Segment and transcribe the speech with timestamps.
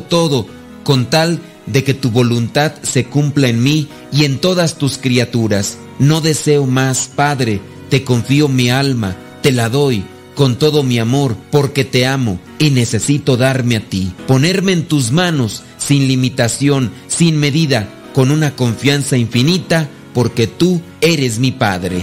[0.00, 0.46] todo
[0.84, 5.78] con tal de que tu voluntad se cumpla en mí y en todas tus criaturas.
[5.98, 11.36] No deseo más, Padre, te confío mi alma, te la doy con todo mi amor,
[11.50, 17.36] porque te amo y necesito darme a ti, ponerme en tus manos sin limitación, sin
[17.36, 22.02] medida, con una confianza infinita, porque tú eres mi Padre.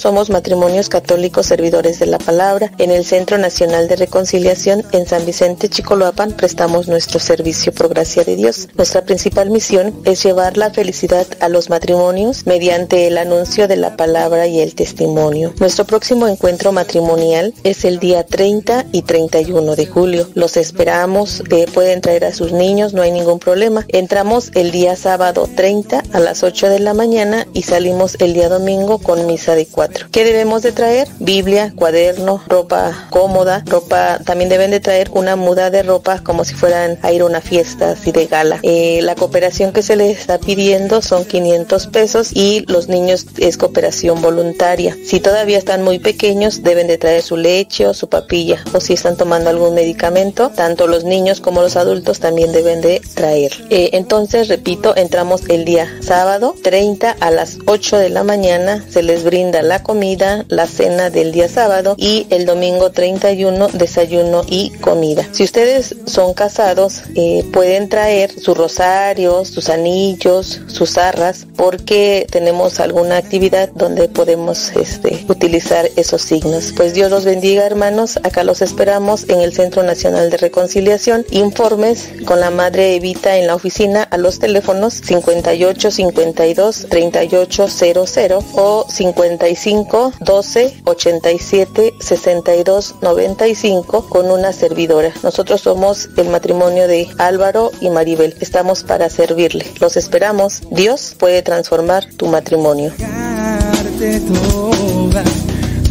[0.00, 2.72] Somos matrimonios católicos servidores de la palabra.
[2.78, 8.24] En el Centro Nacional de Reconciliación en San Vicente Chicoloapan prestamos nuestro servicio por gracia
[8.24, 8.70] de Dios.
[8.76, 13.98] Nuestra principal misión es llevar la felicidad a los matrimonios mediante el anuncio de la
[13.98, 15.52] palabra y el testimonio.
[15.60, 20.30] Nuestro próximo encuentro matrimonial es el día 30 y 31 de julio.
[20.32, 23.84] Los esperamos, eh, pueden traer a sus niños, no hay ningún problema.
[23.88, 28.48] Entramos el día sábado 30 a las 8 de la mañana y salimos el día
[28.48, 29.66] domingo con misa de
[30.10, 31.08] ¿Qué debemos de traer?
[31.18, 36.54] Biblia, cuaderno, ropa cómoda, ropa, también deben de traer una muda de ropa como si
[36.54, 38.60] fueran a ir a una fiesta así de gala.
[38.62, 43.56] Eh, la cooperación que se les está pidiendo son 500 pesos y los niños es
[43.56, 44.96] cooperación voluntaria.
[45.04, 48.94] Si todavía están muy pequeños deben de traer su leche o su papilla o si
[48.94, 53.52] están tomando algún medicamento, tanto los niños como los adultos también deben de traer.
[53.70, 59.02] Eh, entonces, repito, entramos el día sábado 30 a las 8 de la mañana, se
[59.02, 64.70] les brinda la comida, la cena del día sábado y el domingo 31 desayuno y
[64.80, 65.28] comida.
[65.32, 72.80] Si ustedes son casados, eh, pueden traer sus rosarios, sus anillos, sus arras, porque tenemos
[72.80, 76.72] alguna actividad donde podemos este, utilizar esos signos.
[76.76, 81.24] Pues Dios los bendiga hermanos, acá los esperamos en el Centro Nacional de Reconciliación.
[81.30, 88.44] Informes con la Madre Evita en la oficina a los teléfonos 58 52 38 00
[88.54, 95.12] o 50 55 12 87 62 95 con una servidora.
[95.22, 98.34] Nosotros somos el matrimonio de Álvaro y Maribel.
[98.40, 99.64] Estamos para servirle.
[99.80, 100.62] Los esperamos.
[100.72, 102.92] Dios puede transformar tu matrimonio.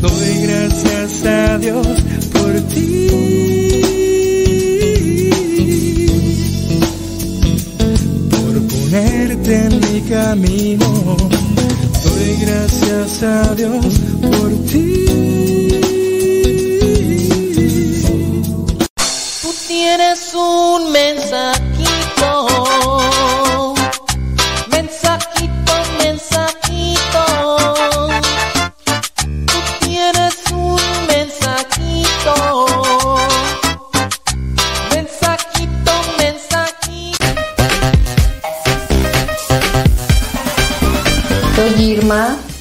[0.01, 1.88] Doy gracias a Dios
[2.33, 3.07] por ti.
[8.29, 11.38] Por ponerte en mi camino
[12.19, 13.85] Doy gracias a Dios
[14.21, 15.05] por ti.
[19.41, 21.88] Tú tienes un mensajito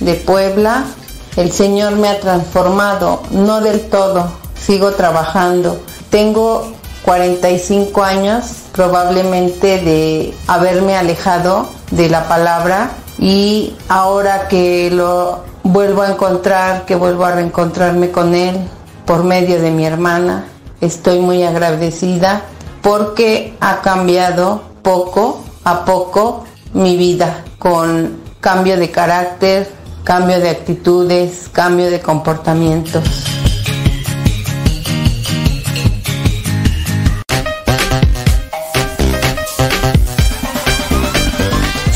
[0.00, 0.84] de Puebla.
[1.36, 5.80] El Señor me ha transformado, no del todo, sigo trabajando.
[6.10, 6.72] Tengo
[7.04, 12.90] 45 años probablemente de haberme alejado de la palabra
[13.20, 18.56] y ahora que lo vuelvo a encontrar, que vuelvo a reencontrarme con Él
[19.06, 20.46] por medio de mi hermana,
[20.80, 22.42] estoy muy agradecida
[22.82, 29.70] porque ha cambiado poco a poco mi vida con cambio de carácter,
[30.04, 33.47] cambio de actitudes, cambio de comportamientos.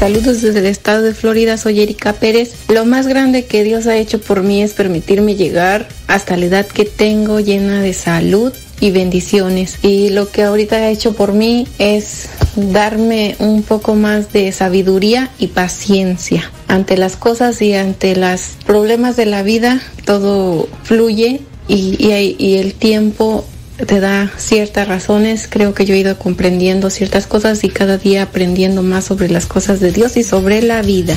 [0.03, 2.55] Saludos desde el estado de Florida, soy Erika Pérez.
[2.67, 6.67] Lo más grande que Dios ha hecho por mí es permitirme llegar hasta la edad
[6.67, 9.79] que tengo llena de salud y bendiciones.
[9.81, 15.31] Y lo que ahorita ha hecho por mí es darme un poco más de sabiduría
[15.39, 16.51] y paciencia.
[16.67, 21.97] Ante las cosas y ante los problemas de la vida, todo fluye y,
[22.41, 23.45] y el tiempo
[23.87, 25.47] te da ciertas razones.
[25.49, 29.47] Creo que yo he ido comprendiendo ciertas cosas y cada día aprendiendo más sobre las
[29.47, 31.17] cosas de Dios y sobre la vida.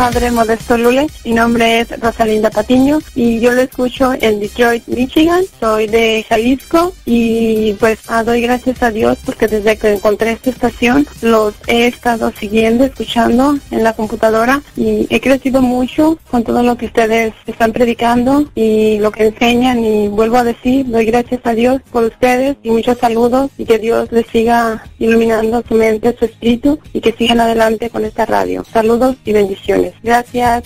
[0.00, 1.08] Padre Modesto Lule.
[1.26, 5.44] Mi nombre es Rosalinda Patiño y yo lo escucho en Detroit, Michigan.
[5.60, 10.48] Soy de Jalisco y pues ah, doy gracias a Dios porque desde que encontré esta
[10.48, 16.62] estación los he estado siguiendo, escuchando en la computadora y he crecido mucho con todo
[16.62, 21.42] lo que ustedes están predicando y lo que enseñan y vuelvo a decir, doy gracias
[21.44, 26.16] a Dios por ustedes y muchos saludos y que Dios les siga iluminando su mente,
[26.18, 28.64] su espíritu y que sigan adelante con esta radio.
[28.64, 29.89] Saludos y bendiciones.
[30.02, 30.64] Gracias.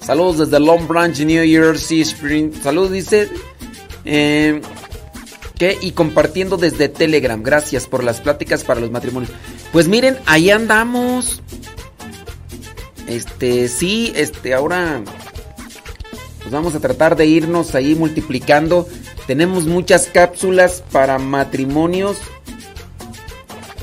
[0.00, 2.52] saludos desde Long Branch, New Jersey, Spring.
[2.60, 3.28] Saludos, dice.
[4.04, 4.60] Eh,
[5.56, 5.78] ¿Qué?
[5.80, 7.40] Y compartiendo desde Telegram.
[7.42, 9.30] Gracias por las pláticas para los matrimonios.
[9.72, 11.40] Pues miren, ahí andamos.
[13.06, 15.02] Este, sí, este, ahora.
[16.38, 18.88] Pues vamos a tratar de irnos ahí multiplicando.
[19.26, 22.18] Tenemos muchas cápsulas para matrimonios.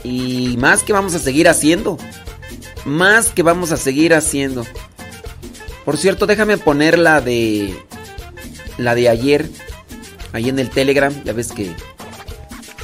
[0.03, 1.97] Y más que vamos a seguir haciendo.
[2.85, 4.65] Más que vamos a seguir haciendo.
[5.85, 7.77] Por cierto, déjame poner la de.
[8.77, 9.49] La de ayer.
[10.33, 11.13] Ahí en el Telegram.
[11.23, 11.73] Ya ves que.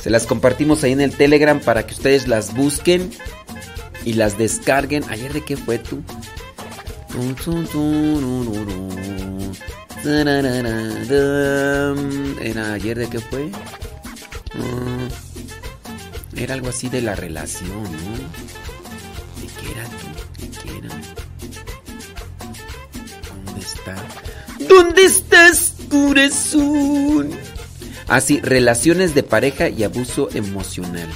[0.04, 3.10] Se las compartimos ahí en el Telegram para que ustedes las busquen.
[4.04, 5.06] Y las descarguen.
[5.10, 6.04] ¿Ayer de qué fue tú?
[12.42, 13.50] Era ayer de qué fue?
[16.36, 18.18] Era algo así de la relación, ¿no?
[19.40, 20.08] ¿De qué era tú?
[20.42, 20.90] ¿De qué era?
[23.46, 23.96] ¿Dónde está?
[24.68, 27.53] ¿Dónde estás, corazón?
[28.14, 31.10] Así, relaciones de pareja y abuso emocional.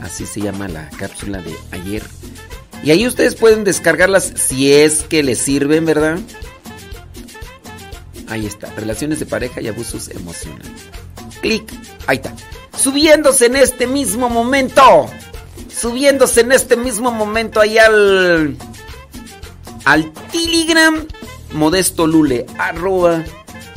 [0.00, 2.04] Así se llama la cápsula de ayer.
[2.84, 6.20] Y ahí ustedes pueden descargarlas si es que les sirven, ¿verdad?
[8.28, 10.70] Ahí está, relaciones de pareja y abusos emocionales.
[11.42, 11.68] Clic,
[12.06, 12.32] ahí está.
[12.78, 15.10] Subiéndose en este mismo momento.
[15.68, 18.56] Subiéndose en este mismo momento ahí al...
[19.84, 21.04] Al Telegram.
[21.54, 23.24] Modesto Lule, arroba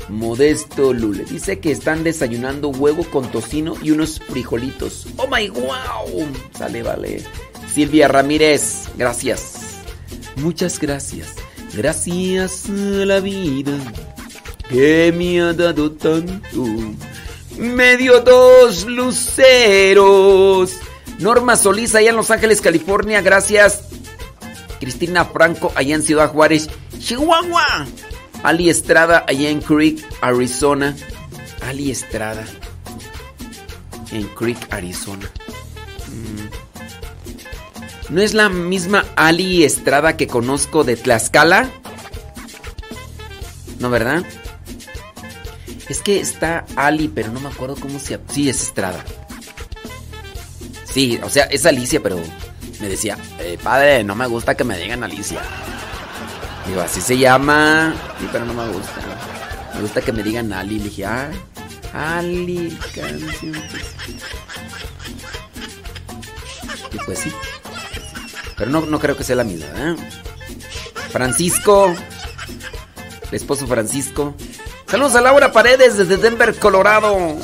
[0.09, 1.25] Modesto Lule.
[1.25, 5.07] Dice que están desayunando huevo con tocino y unos frijolitos.
[5.17, 6.27] ¡Oh my wow!
[6.57, 7.23] Sale, vale.
[7.73, 9.53] Silvia Ramírez, gracias.
[10.35, 11.35] Muchas gracias.
[11.73, 13.77] Gracias a la vida
[14.69, 16.65] que me ha dado tanto.
[17.57, 20.73] Me dio dos luceros.
[21.19, 23.85] Norma Solís, allá en Los Ángeles, California, gracias.
[24.79, 27.87] Cristina Franco, allá en Ciudad Juárez, Chihuahua.
[28.44, 30.96] Ali Estrada, allá en Creek, Arizona.
[31.62, 32.46] Ali Estrada.
[34.11, 35.29] En Creek, Arizona.
[36.07, 38.14] Mm.
[38.14, 41.70] ¿No es la misma Ali Estrada que conozco de Tlaxcala?
[43.79, 44.24] ¿No, verdad?
[45.90, 48.20] Es que está Ali, pero no me acuerdo cómo se...
[48.31, 49.03] Sí, es Estrada.
[50.85, 52.20] Sí, o sea, es Alicia, pero
[52.79, 55.42] me decía, eh, padre, no me gusta que me digan Alicia.
[56.68, 57.96] Digo, así se llama.
[58.32, 59.01] Pero no me gusta.
[59.75, 60.80] Me gusta que me digan Ali.
[60.80, 61.30] Le dije, ah,
[61.94, 63.56] Ali, canción.
[66.92, 67.32] Y pues sí.
[68.58, 69.96] Pero no, no creo que sea la misma, ¿eh?
[71.12, 71.94] Francisco.
[73.30, 74.36] El esposo Francisco.
[74.88, 77.38] Saludos a Laura Paredes desde Denver, Colorado.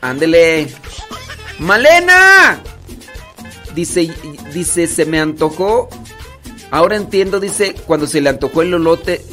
[0.00, 0.68] Ándele.
[1.58, 2.60] Malena.
[3.74, 4.12] Dice,
[4.52, 5.88] dice, se me antojó.
[6.74, 9.24] Ahora entiendo, dice, cuando se le antojó el lolote.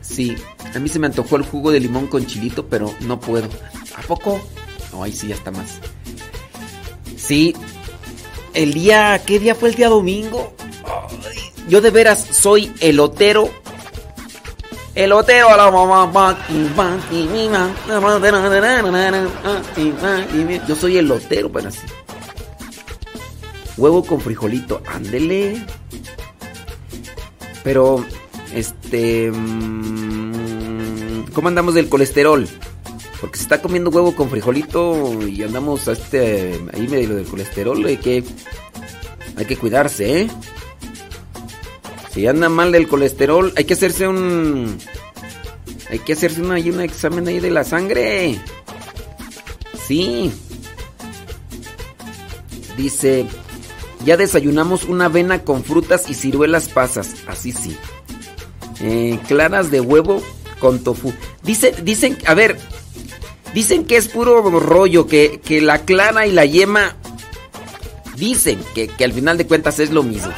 [0.00, 0.34] Sí,
[0.74, 3.46] a mí se me antojó el jugo de limón con chilito, pero no puedo.
[3.96, 4.40] ¿A poco?
[4.92, 5.78] No, ahí sí ya está más.
[7.16, 7.54] Sí,
[8.52, 10.56] el día, ¿qué día fue el día domingo?
[11.68, 13.48] Yo de veras soy elotero.
[14.96, 16.36] Elotero a la mamá.
[20.66, 21.78] Yo soy elotero, pero así.
[23.76, 25.64] Huevo con frijolito, ándele.
[27.62, 28.04] Pero,
[28.54, 29.30] este...
[31.32, 32.48] ¿Cómo andamos del colesterol?
[33.20, 37.84] Porque se está comiendo huevo con frijolito y andamos a este, ahí medio del colesterol.
[37.84, 38.22] Hay que,
[39.36, 40.30] hay que cuidarse, ¿eh?
[42.12, 44.78] Si anda mal del colesterol, hay que hacerse un...
[45.90, 48.38] Hay que hacerse un examen ahí de la sangre.
[49.86, 50.32] Sí.
[52.76, 53.26] Dice,
[54.04, 57.14] ya desayunamos una avena con frutas y ciruelas pasas.
[57.26, 57.76] Así sí.
[58.80, 60.22] Eh, claras de huevo
[60.58, 61.12] con tofu.
[61.42, 62.58] Dice, dicen, a ver,
[63.52, 66.96] dicen que es puro rollo, que, que la clara y la yema
[68.16, 70.32] dicen que, que al final de cuentas es lo mismo.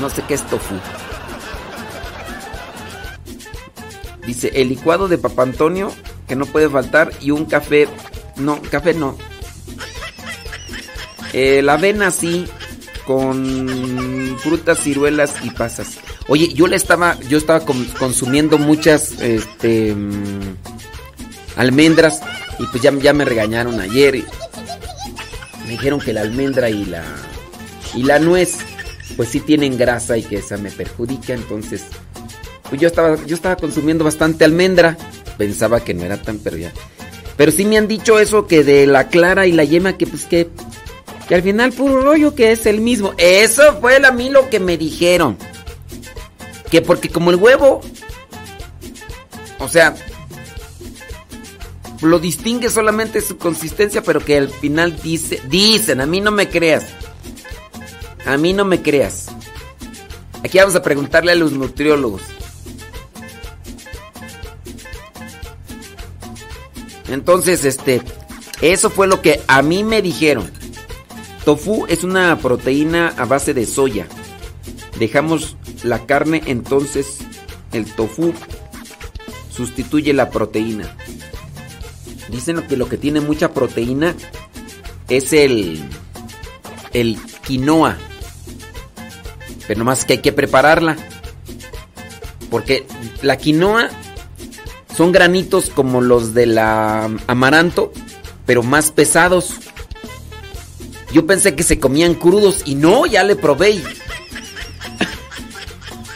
[0.00, 0.74] No sé qué es tofu.
[4.26, 5.92] Dice, el licuado de Papa Antonio,
[6.28, 7.88] que no puede faltar, y un café.
[8.36, 9.16] No, café no.
[11.32, 12.46] Eh, la avena sí,
[13.06, 15.98] con frutas, ciruelas y pasas.
[16.28, 17.64] Oye, yo le estaba, yo estaba
[17.98, 20.56] consumiendo muchas, este, mm,
[21.56, 22.20] almendras
[22.58, 24.24] y pues ya, ya me regañaron ayer.
[25.64, 27.04] me dijeron que la almendra y la,
[27.94, 28.58] y la nuez,
[29.16, 31.84] pues sí tienen grasa y que esa me perjudica, entonces,
[32.68, 34.96] pues yo estaba, yo estaba consumiendo bastante almendra.
[35.38, 36.56] Pensaba que no era tan, pero.
[37.36, 40.24] Pero sí me han dicho eso que de la clara y la yema que pues
[40.24, 40.48] que
[41.32, 43.14] que al final puro rollo que es el mismo.
[43.16, 45.38] Eso fue a mí lo que me dijeron.
[46.70, 47.80] Que porque como el huevo,
[49.58, 49.94] o sea,
[52.02, 56.50] lo distingue solamente su consistencia, pero que al final dice, dicen, a mí no me
[56.50, 56.84] creas.
[58.26, 59.28] A mí no me creas.
[60.44, 62.20] Aquí vamos a preguntarle a los nutriólogos.
[67.08, 68.02] Entonces, este,
[68.60, 70.60] eso fue lo que a mí me dijeron.
[71.44, 74.06] Tofu es una proteína a base de soya.
[74.98, 77.18] Dejamos la carne, entonces
[77.72, 78.32] el tofu
[79.50, 80.96] sustituye la proteína.
[82.28, 84.14] Dicen que lo que tiene mucha proteína
[85.08, 85.82] es el
[86.92, 87.96] el quinoa.
[89.66, 90.96] Pero nomás que hay que prepararla.
[92.50, 92.86] Porque
[93.22, 93.88] la quinoa
[94.96, 97.92] son granitos como los de la amaranto,
[98.46, 99.61] pero más pesados.
[101.12, 103.82] Yo pensé que se comían crudos y no, ya le probé.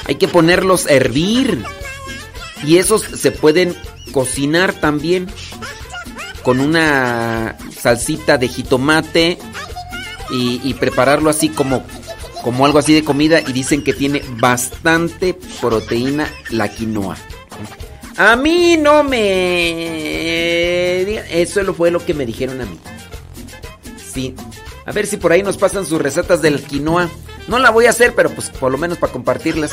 [0.06, 1.62] Hay que ponerlos a hervir.
[2.64, 3.76] Y esos se pueden
[4.12, 5.28] cocinar también
[6.42, 9.38] con una salsita de jitomate
[10.30, 11.84] y, prepararlo así como,
[12.42, 17.16] como algo así de comida y dicen que tiene bastante proteína la quinoa.
[18.16, 19.20] A mí no me...
[21.42, 22.78] Eso fue lo que me dijeron a mí.
[24.12, 24.34] Sí,
[24.86, 27.10] a ver si por ahí nos pasan sus recetas del quinoa.
[27.48, 29.72] No la voy a hacer, pero pues por lo menos para compartirlas.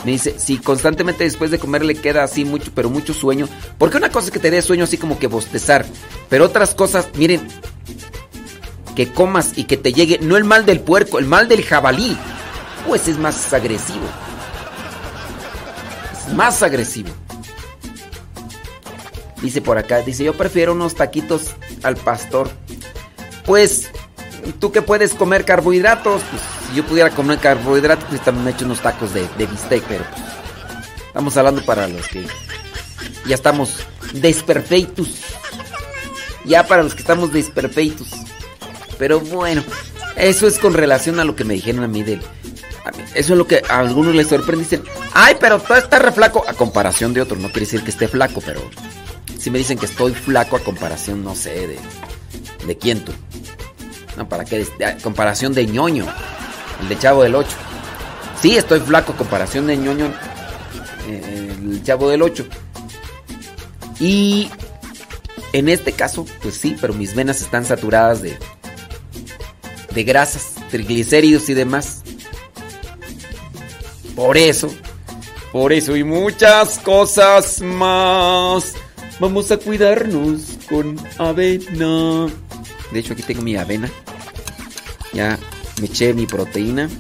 [0.05, 3.49] Me dice, si constantemente después de comer le queda así mucho, pero mucho sueño.
[3.79, 5.87] Porque una cosa es que te dé sueño así como que bostezar.
[6.29, 7.41] Pero otras cosas, miren,
[8.97, 12.17] que comas y que te llegue, no el mal del puerco, el mal del jabalí.
[12.87, 14.07] Pues es más agresivo.
[16.27, 17.11] Es más agresivo.
[19.43, 22.49] Dice por acá, dice, yo prefiero unos taquitos al pastor.
[23.45, 23.91] Pues,
[24.61, 28.55] tú que puedes comer carbohidratos, pues si yo pudiera comer carbohidratos, pues también me he
[28.55, 30.23] hecho unos tacos de, bistec, pero pues,
[31.09, 32.25] estamos hablando para los que
[33.27, 33.79] ya estamos
[34.15, 35.09] desperfeitos.
[36.45, 38.09] Ya para los que estamos desperfeitos.
[38.97, 39.65] Pero bueno,
[40.17, 42.21] eso es con relación a lo que me dijeron a mí de...
[43.15, 44.65] Eso es lo que a algunos les sorprende.
[44.65, 46.45] Dicen, ay, pero todo está re flaco.
[46.49, 48.61] A comparación de otros, no quiere decir que esté flaco, pero
[49.43, 51.79] si me dicen que estoy flaco a comparación, no sé, de.
[52.65, 53.11] ¿De quién tú?
[54.17, 54.65] No, ¿para qué?
[55.03, 56.07] Comparación de ñoño.
[56.81, 57.51] El de Chavo del 8.
[58.41, 60.13] Sí, estoy flaco a comparación de ñoño.
[61.09, 62.47] Eh, el Chavo del 8.
[63.99, 64.49] Y.
[65.53, 68.39] En este caso, pues sí, pero mis venas están saturadas de,
[69.93, 72.03] de grasas, triglicéridos y demás.
[74.15, 74.73] Por eso,
[75.51, 78.77] por eso y muchas cosas más.
[79.23, 82.27] Vamos a cuidarnos con avena.
[82.91, 83.89] De hecho, aquí tengo mi avena.
[85.13, 85.39] Ya
[85.81, 86.91] me eché mi proteína.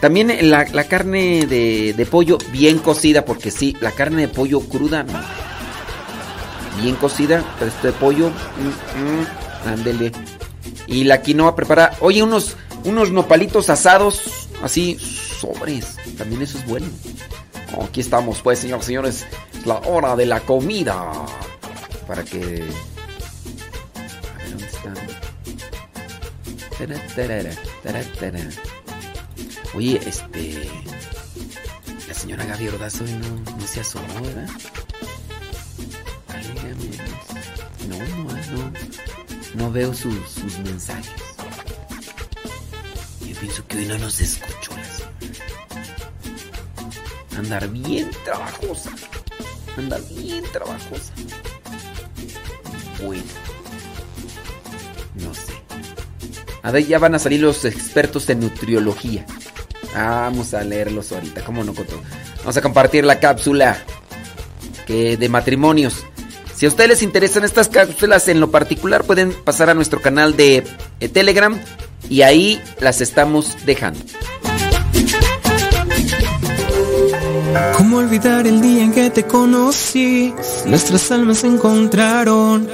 [0.00, 5.06] También la, carne de, pollo bien cocida, porque sí, la carne de pollo cruda,
[6.82, 10.10] bien cocida, este pollo, mm, mm, ándele.
[10.88, 16.88] Y la quinoa prepara, oye, unos, unos nopalitos asados, así, sobres, también eso es bueno.
[17.86, 21.12] aquí estamos, pues, señores, señores, es la hora de la comida.
[22.06, 22.66] Para que...
[26.78, 26.86] A
[28.30, 28.48] ver.
[29.74, 30.70] Oye, este.
[32.06, 34.48] La señora Gaby Ordazo no, no se asomó, ¿verdad?
[37.88, 38.72] No, no, no.
[39.54, 41.10] No veo sus, sus mensajes.
[43.20, 44.84] Yo pienso que hoy no nos escuchó la
[47.38, 48.92] Andar bien trabajosa.
[49.78, 51.12] Andar bien trabajosa.
[53.02, 53.22] Bueno.
[55.14, 55.52] No sé.
[56.62, 59.24] A ver, ya van a salir los expertos en nutriología.
[59.94, 62.00] Vamos a leerlos ahorita, ¿cómo no, Coto?
[62.38, 63.82] Vamos a compartir la cápsula
[64.86, 66.04] que de matrimonios.
[66.54, 70.36] Si a ustedes les interesan estas cápsulas en lo particular, pueden pasar a nuestro canal
[70.36, 70.64] de
[70.98, 71.56] eh, Telegram
[72.10, 74.00] y ahí las estamos dejando.
[77.76, 80.34] ¿Cómo olvidar el día en que te conocí?
[80.66, 82.68] Nuestras almas se encontraron.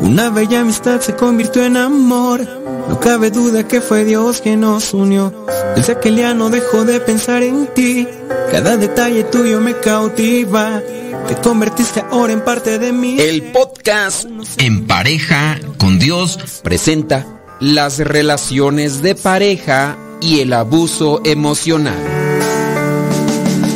[0.00, 2.40] Una bella amistad se convirtió en amor.
[2.88, 5.32] No cabe duda que fue Dios quien nos unió.
[5.76, 8.06] Desde aquel día no dejo de pensar en ti.
[8.50, 10.82] Cada detalle tuyo me cautiva.
[11.28, 13.18] Te convertiste ahora en parte de mí.
[13.18, 14.26] El podcast
[14.58, 17.26] En pareja con Dios presenta
[17.60, 22.21] las relaciones de pareja y el abuso emocional.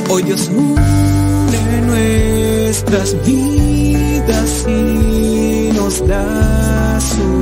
[0.09, 7.37] Hoy Dios une nuestras vidas y nos da su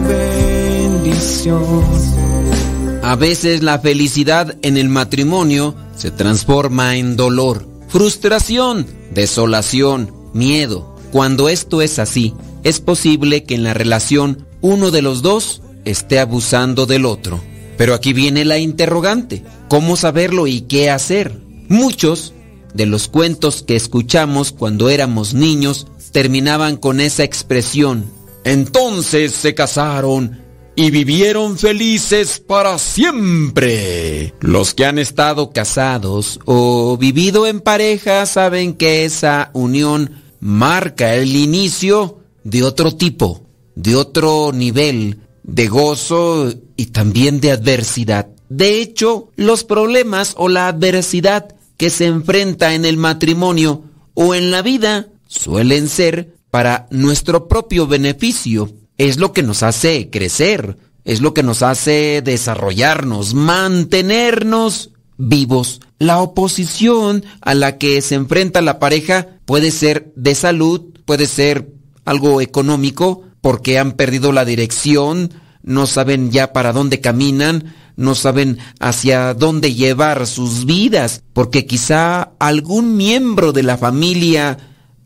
[3.03, 10.96] a veces la felicidad en el matrimonio se transforma en dolor, frustración, desolación, miedo.
[11.12, 16.18] Cuando esto es así, es posible que en la relación uno de los dos esté
[16.18, 17.40] abusando del otro.
[17.77, 19.44] Pero aquí viene la interrogante.
[19.68, 21.38] ¿Cómo saberlo y qué hacer?
[21.68, 22.34] Muchos
[22.75, 28.05] de los cuentos que escuchamos cuando éramos niños terminaban con esa expresión.
[28.45, 30.45] Entonces se casaron
[30.77, 34.35] y vivieron felices para siempre.
[34.41, 41.35] Los que han estado casados o vivido en pareja saben que esa unión marca el
[41.37, 43.43] inicio de otro tipo,
[43.75, 48.29] de otro nivel de gozo y también de adversidad.
[48.49, 53.85] De hecho, los problemas o la adversidad que se enfrenta en el matrimonio
[54.15, 60.11] o en la vida suelen ser para nuestro propio beneficio es lo que nos hace
[60.11, 65.81] crecer, es lo que nos hace desarrollarnos, mantenernos vivos.
[65.99, 71.73] La oposición a la que se enfrenta la pareja puede ser de salud, puede ser
[72.05, 75.33] algo económico, porque han perdido la dirección,
[75.63, 82.33] no saben ya para dónde caminan, no saben hacia dónde llevar sus vidas, porque quizá
[82.39, 84.59] algún miembro de la familia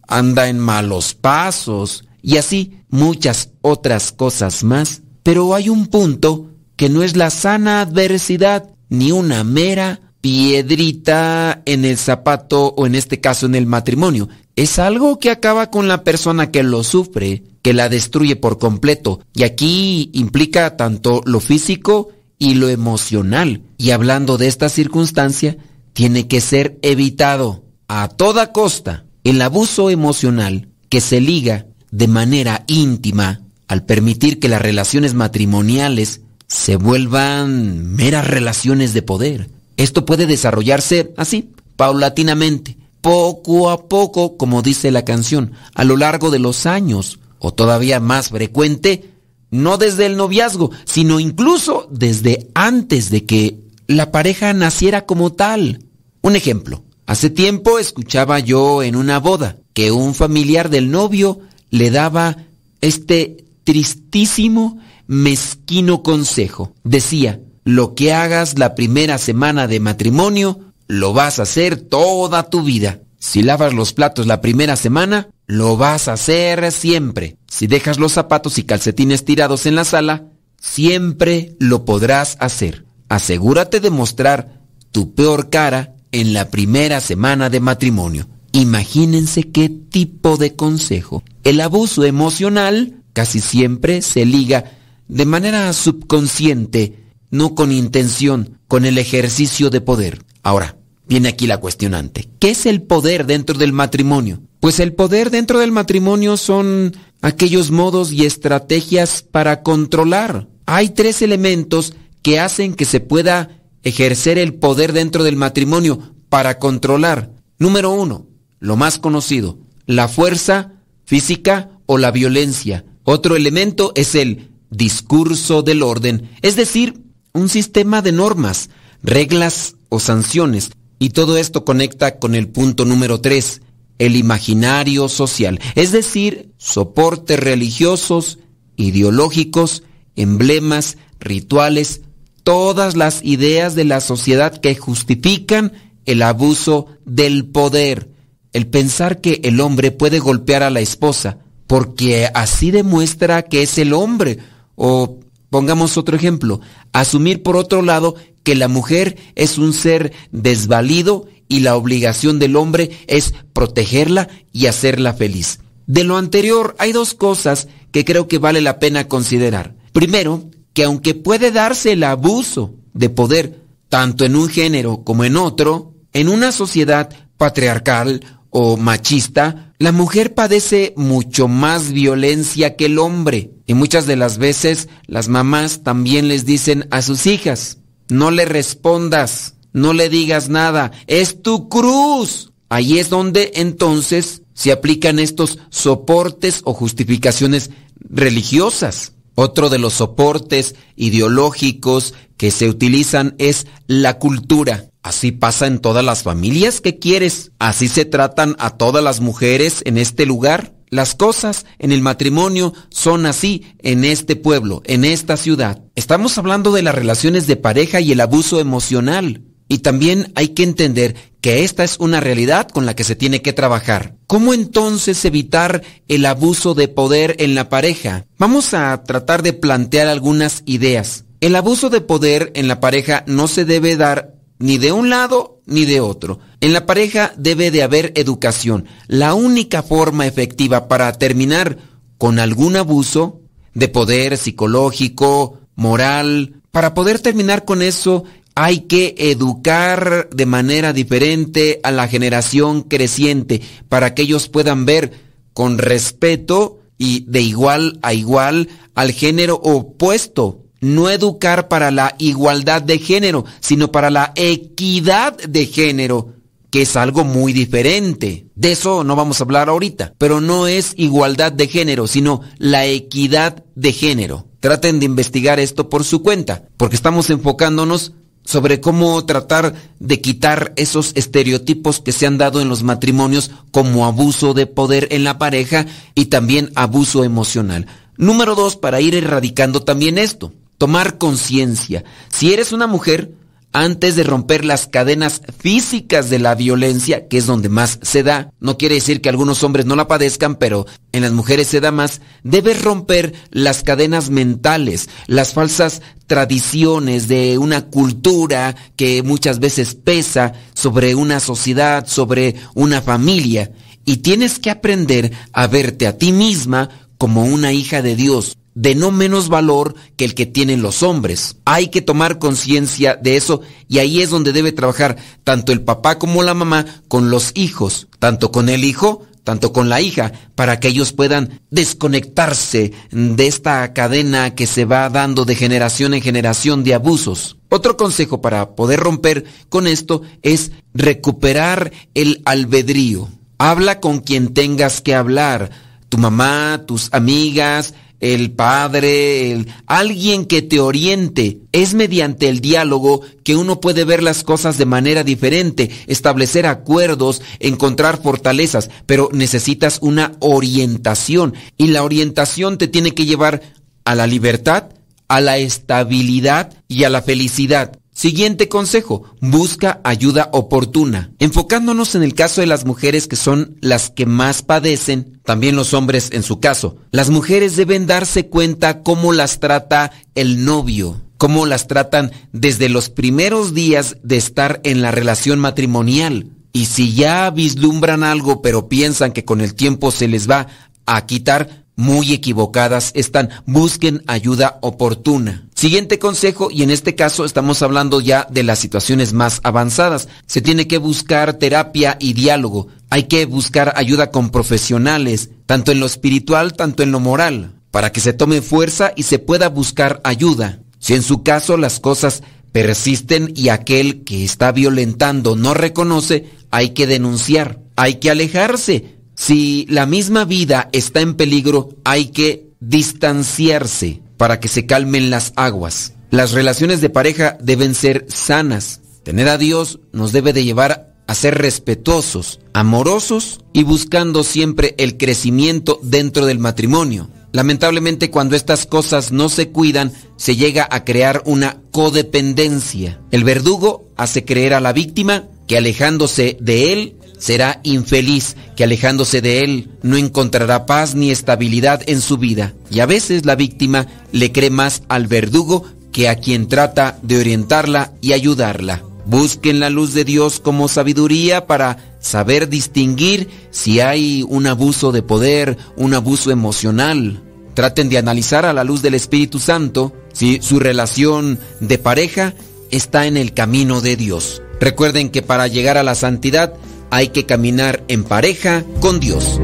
[0.06, 5.02] anda en malos pasos, y así muchas otras cosas más.
[5.22, 11.84] Pero hay un punto que no es la sana adversidad ni una mera piedrita en
[11.84, 14.28] el zapato o en este caso en el matrimonio.
[14.56, 19.20] Es algo que acaba con la persona que lo sufre, que la destruye por completo.
[19.34, 23.62] Y aquí implica tanto lo físico y lo emocional.
[23.76, 25.56] Y hablando de esta circunstancia,
[25.92, 32.64] tiene que ser evitado a toda costa el abuso emocional que se liga de manera
[32.66, 39.50] íntima al permitir que las relaciones matrimoniales se vuelvan meras relaciones de poder.
[39.76, 46.30] Esto puede desarrollarse así, paulatinamente, poco a poco, como dice la canción, a lo largo
[46.30, 49.10] de los años, o todavía más frecuente,
[49.50, 55.84] no desde el noviazgo, sino incluso desde antes de que la pareja naciera como tal.
[56.22, 61.90] Un ejemplo, hace tiempo escuchaba yo en una boda que un familiar del novio le
[61.90, 62.36] daba
[62.80, 66.74] este tristísimo, mezquino consejo.
[66.84, 72.62] Decía, lo que hagas la primera semana de matrimonio, lo vas a hacer toda tu
[72.62, 73.00] vida.
[73.18, 77.38] Si lavas los platos la primera semana, lo vas a hacer siempre.
[77.50, 80.26] si dejas los zapatos y calcetines tirados en la sala,
[80.60, 82.84] siempre lo podrás hacer.
[83.08, 84.60] Asegúrate de mostrar
[84.92, 88.28] tu peor cara en la primera semana de matrimonio.
[88.52, 91.22] Imagínense qué tipo de consejo.
[91.44, 94.72] El abuso emocional casi siempre se liga
[95.08, 100.22] de manera subconsciente, no con intención, con el ejercicio de poder.
[100.42, 102.28] Ahora, viene aquí la cuestionante.
[102.38, 104.42] ¿Qué es el poder dentro del matrimonio?
[104.60, 110.48] Pues el poder dentro del matrimonio son aquellos modos y estrategias para controlar.
[110.66, 116.58] Hay tres elementos que hacen que se pueda ejercer el poder dentro del matrimonio para
[116.58, 117.30] controlar.
[117.58, 118.26] Número uno,
[118.58, 120.72] lo más conocido, la fuerza
[121.04, 122.84] física o la violencia.
[123.04, 128.68] Otro elemento es el discurso del orden, es decir, un sistema de normas,
[129.02, 130.70] reglas o sanciones.
[130.98, 133.62] Y todo esto conecta con el punto número tres,
[133.98, 138.38] el imaginario social, es decir, soportes religiosos,
[138.76, 139.82] ideológicos,
[140.16, 142.02] emblemas, rituales,
[142.42, 145.72] todas las ideas de la sociedad que justifican
[146.06, 148.08] el abuso del poder,
[148.52, 153.76] el pensar que el hombre puede golpear a la esposa, porque así demuestra que es
[153.78, 154.38] el hombre,
[154.74, 155.18] o
[155.50, 156.60] pongamos otro ejemplo,
[156.92, 162.56] asumir por otro lado que la mujer es un ser desvalido y la obligación del
[162.56, 165.60] hombre es protegerla y hacerla feliz.
[165.86, 169.74] De lo anterior hay dos cosas que creo que vale la pena considerar.
[169.92, 175.36] Primero, que aunque puede darse el abuso de poder tanto en un género como en
[175.36, 182.98] otro, en una sociedad patriarcal o machista, la mujer padece mucho más violencia que el
[182.98, 183.52] hombre.
[183.66, 188.44] Y muchas de las veces las mamás también les dicen a sus hijas, no le
[188.44, 192.52] respondas, no le digas nada, es tu cruz.
[192.68, 197.70] Ahí es donde entonces se aplican estos soportes o justificaciones
[198.10, 199.12] religiosas.
[199.34, 204.90] Otro de los soportes ideológicos que se utilizan es la cultura.
[205.02, 207.52] Así pasa en todas las familias que quieres.
[207.58, 210.74] Así se tratan a todas las mujeres en este lugar.
[210.90, 215.82] Las cosas en el matrimonio son así en este pueblo, en esta ciudad.
[215.94, 219.42] Estamos hablando de las relaciones de pareja y el abuso emocional.
[219.68, 223.42] Y también hay que entender que esta es una realidad con la que se tiene
[223.42, 224.16] que trabajar.
[224.26, 228.26] ¿Cómo entonces evitar el abuso de poder en la pareja?
[228.38, 231.24] Vamos a tratar de plantear algunas ideas.
[231.40, 235.60] El abuso de poder en la pareja no se debe dar ni de un lado
[235.66, 236.40] ni de otro.
[236.60, 238.86] En la pareja debe de haber educación.
[239.06, 241.78] La única forma efectiva para terminar
[242.16, 243.42] con algún abuso
[243.74, 248.24] de poder psicológico, moral, para poder terminar con eso
[248.60, 255.12] hay que educar de manera diferente a la generación creciente para que ellos puedan ver
[255.52, 260.64] con respeto y de igual a igual al género opuesto.
[260.80, 266.34] No educar para la igualdad de género, sino para la equidad de género,
[266.70, 268.46] que es algo muy diferente.
[268.56, 272.86] De eso no vamos a hablar ahorita, pero no es igualdad de género, sino la
[272.86, 274.48] equidad de género.
[274.58, 278.14] Traten de investigar esto por su cuenta, porque estamos enfocándonos
[278.48, 284.06] sobre cómo tratar de quitar esos estereotipos que se han dado en los matrimonios como
[284.06, 285.84] abuso de poder en la pareja
[286.14, 287.86] y también abuso emocional.
[288.16, 292.04] Número dos, para ir erradicando también esto, tomar conciencia.
[292.30, 293.32] Si eres una mujer,
[293.78, 298.50] antes de romper las cadenas físicas de la violencia, que es donde más se da.
[298.58, 301.92] No quiere decir que algunos hombres no la padezcan, pero en las mujeres se da
[301.92, 302.20] más.
[302.42, 310.54] Debes romper las cadenas mentales, las falsas tradiciones de una cultura que muchas veces pesa
[310.74, 313.70] sobre una sociedad, sobre una familia.
[314.04, 318.94] Y tienes que aprender a verte a ti misma como una hija de Dios, de
[318.94, 321.56] no menos valor que el que tienen los hombres.
[321.64, 326.16] Hay que tomar conciencia de eso y ahí es donde debe trabajar tanto el papá
[326.20, 330.78] como la mamá con los hijos, tanto con el hijo, tanto con la hija, para
[330.78, 336.84] que ellos puedan desconectarse de esta cadena que se va dando de generación en generación
[336.84, 337.56] de abusos.
[337.70, 343.28] Otro consejo para poder romper con esto es recuperar el albedrío.
[343.58, 345.70] Habla con quien tengas que hablar,
[346.08, 351.58] tu mamá, tus amigas, el padre, el, alguien que te oriente.
[351.72, 357.42] Es mediante el diálogo que uno puede ver las cosas de manera diferente, establecer acuerdos,
[357.60, 363.62] encontrar fortalezas, pero necesitas una orientación y la orientación te tiene que llevar
[364.04, 364.88] a la libertad,
[365.28, 367.98] a la estabilidad y a la felicidad.
[368.18, 371.30] Siguiente consejo, busca ayuda oportuna.
[371.38, 375.94] Enfocándonos en el caso de las mujeres que son las que más padecen, también los
[375.94, 376.96] hombres en su caso.
[377.12, 383.08] Las mujeres deben darse cuenta cómo las trata el novio, cómo las tratan desde los
[383.08, 386.50] primeros días de estar en la relación matrimonial.
[386.72, 390.66] Y si ya vislumbran algo pero piensan que con el tiempo se les va
[391.06, 393.50] a quitar, muy equivocadas están.
[393.66, 395.66] Busquen ayuda oportuna.
[395.74, 400.28] Siguiente consejo, y en este caso estamos hablando ya de las situaciones más avanzadas.
[400.46, 402.86] Se tiene que buscar terapia y diálogo.
[403.10, 408.12] Hay que buscar ayuda con profesionales, tanto en lo espiritual, tanto en lo moral, para
[408.12, 410.78] que se tome fuerza y se pueda buscar ayuda.
[411.00, 416.90] Si en su caso las cosas persisten y aquel que está violentando no reconoce, hay
[416.90, 419.17] que denunciar, hay que alejarse.
[419.38, 425.52] Si la misma vida está en peligro, hay que distanciarse para que se calmen las
[425.54, 426.14] aguas.
[426.30, 429.00] Las relaciones de pareja deben ser sanas.
[429.22, 435.16] Tener a Dios nos debe de llevar a ser respetuosos, amorosos y buscando siempre el
[435.16, 437.30] crecimiento dentro del matrimonio.
[437.52, 443.20] Lamentablemente cuando estas cosas no se cuidan, se llega a crear una codependencia.
[443.30, 449.40] El verdugo hace creer a la víctima que alejándose de él será infeliz, que alejándose
[449.40, 452.74] de él no encontrará paz ni estabilidad en su vida.
[452.90, 457.40] Y a veces la víctima le cree más al verdugo que a quien trata de
[457.40, 459.02] orientarla y ayudarla.
[459.26, 465.22] Busquen la luz de Dios como sabiduría para saber distinguir si hay un abuso de
[465.22, 467.42] poder, un abuso emocional.
[467.74, 472.54] Traten de analizar a la luz del Espíritu Santo si su relación de pareja
[472.90, 474.62] está en el camino de Dios.
[474.80, 476.72] Recuerden que para llegar a la santidad
[477.10, 479.60] hay que caminar en pareja con Dios.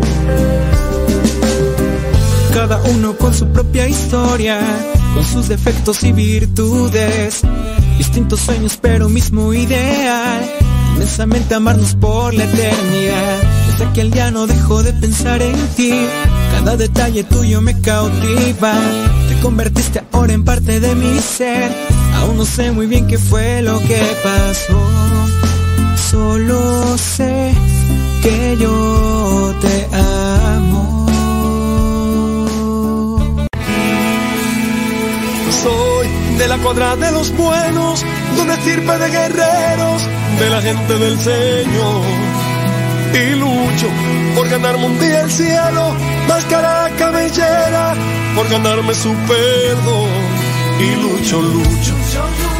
[2.52, 4.60] Cada uno con su propia historia,
[5.14, 7.42] con sus defectos y virtudes,
[7.98, 10.50] distintos sueños pero mismo ideal,
[10.94, 13.42] inmensamente amarnos por la eternidad.
[13.68, 15.92] Desde aquel día no dejo de pensar en ti,
[16.52, 18.74] cada detalle tuyo me cautiva,
[19.28, 21.70] te convertiste ahora en parte de mi ser,
[22.14, 25.43] aún no sé muy bien qué fue lo que pasó
[26.14, 27.52] solo sé
[28.22, 31.06] que yo te amo.
[35.62, 36.06] Soy
[36.38, 38.04] de la cuadra de los buenos,
[38.36, 40.00] donde sirve de guerreros,
[40.40, 42.02] de la gente del Señor.
[43.22, 43.88] Y lucho
[44.36, 45.84] por ganarme un día el cielo,
[46.28, 47.94] máscara cabellera,
[48.36, 50.10] por ganarme su perdón.
[50.86, 51.94] Y lucho, lucho,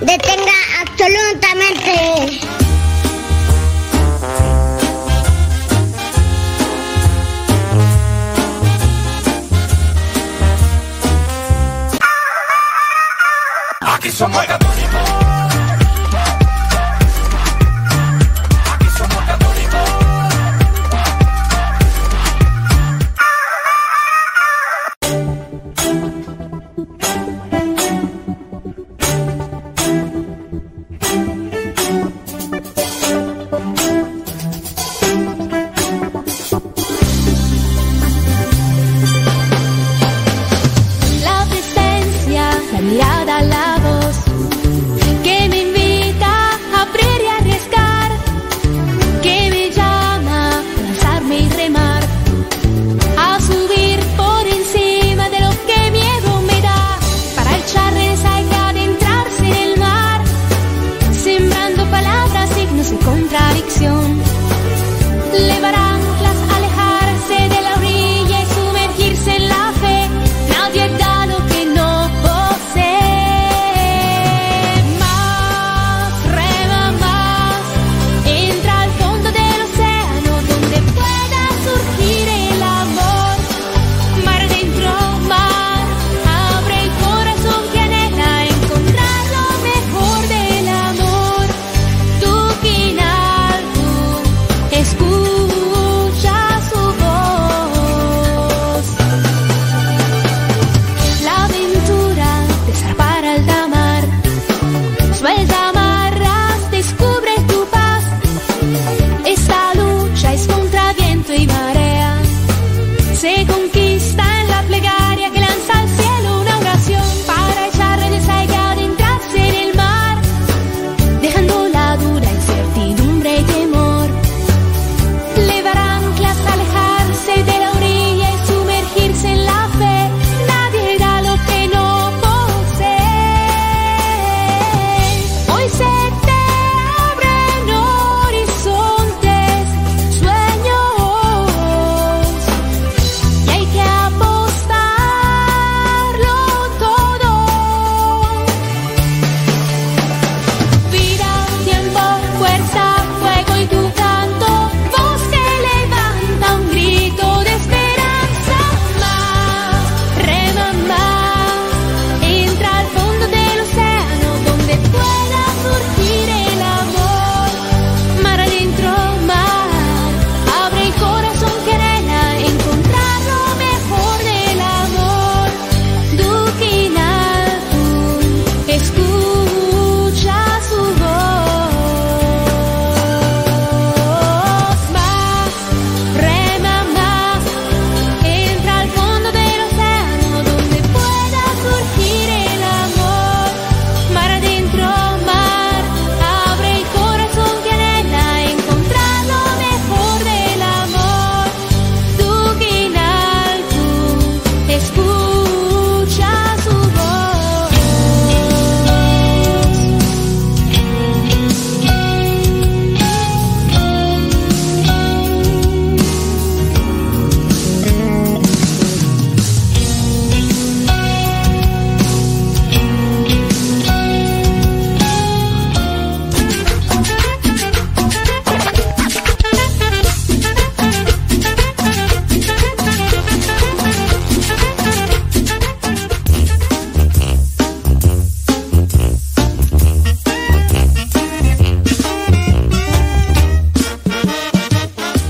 [0.00, 2.47] detenga absolutamente.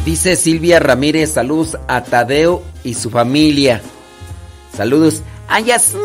[0.08, 3.82] Dice Silvia Ramírez, saludos a Tadeo y su familia.
[4.74, 6.00] Saludos a Yasmín.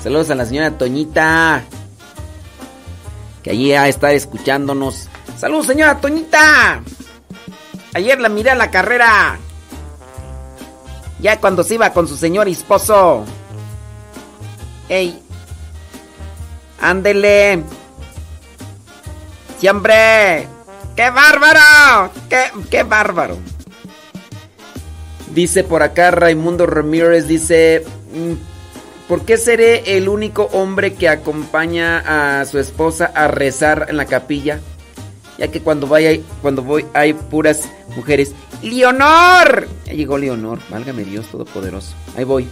[0.00, 1.64] Saludos a la señora Toñita.
[3.42, 5.08] Que allí va a estar escuchándonos.
[5.36, 6.80] Saludos, señora Toñita.
[7.92, 9.40] Ayer la miré a la carrera.
[11.18, 13.24] Ya cuando se iba con su señor esposo.
[14.88, 15.20] Ey.
[16.80, 17.64] Ándele.
[19.58, 20.53] Siempre.
[20.96, 22.12] ¡Qué bárbaro!
[22.28, 23.38] ¡Qué, qué bárbaro!
[25.34, 32.38] Dice por acá Raimundo Ramírez, dice, mm, ¿por qué seré el único hombre que acompaña
[32.40, 34.60] a su esposa a rezar en la capilla?
[35.36, 38.32] Ya que cuando, vaya, cuando voy hay puras mujeres.
[38.62, 39.66] ¡Leonor!
[39.86, 41.94] Ya llegó Leonor, válgame Dios Todopoderoso.
[42.16, 42.46] Ahí voy.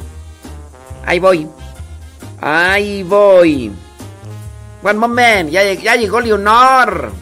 [1.07, 1.47] Ahí voy.
[2.41, 3.71] Ahí voy.
[4.83, 7.13] One moment, ya, ya llegó Leonor.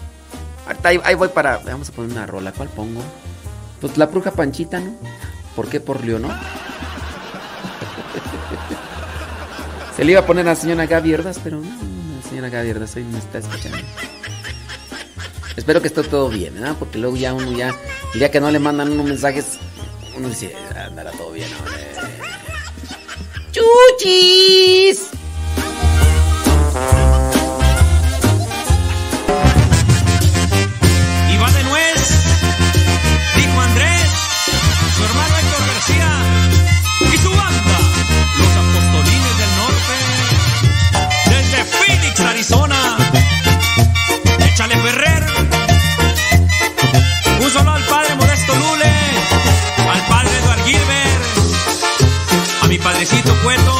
[0.83, 1.59] Ahí, voy para...
[1.59, 3.03] Vamos a poner una rola, ¿cuál pongo?
[3.81, 4.97] Pues la bruja Panchita, ¿no?
[5.57, 6.33] ¿Por qué por Leonor?
[9.97, 13.05] Se le iba a poner a la señora Gaby pero no, la señora Gaby hoy
[13.05, 13.79] me está escuchando.
[15.57, 16.77] Espero que esté todo bien, ¿verdad?
[16.79, 17.75] Porque luego ya uno ya,
[18.15, 19.59] ya que no le mandan unos mensajes,
[20.17, 21.91] uno dice, andará todo bien, hombre.
[23.53, 25.11] ¡Chuchis!
[53.01, 53.80] Padrecito cuento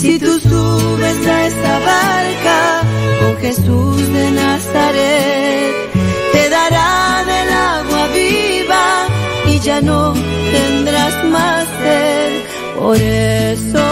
[0.00, 2.80] Si tú subes a esa barca
[3.20, 5.74] con Jesús de Nazaret,
[6.32, 9.06] te dará del agua viva
[9.46, 10.14] y ya no
[10.52, 12.32] tendrás más sed.
[12.78, 13.86] Por eso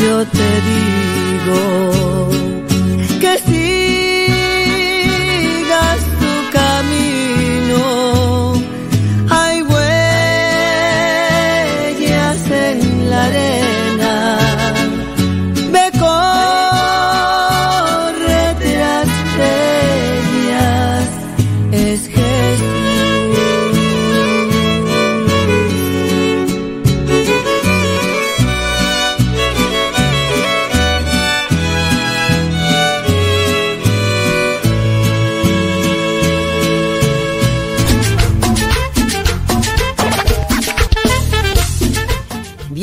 [0.00, 1.60] yo te digo
[3.20, 3.61] que sigas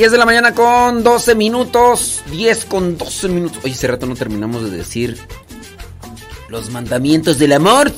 [0.10, 2.24] 10 de la mañana con 12 minutos.
[2.32, 3.60] 10 con 12 minutos.
[3.64, 5.20] Oye, hace rato no terminamos de decir
[6.48, 7.92] los mandamientos del amor.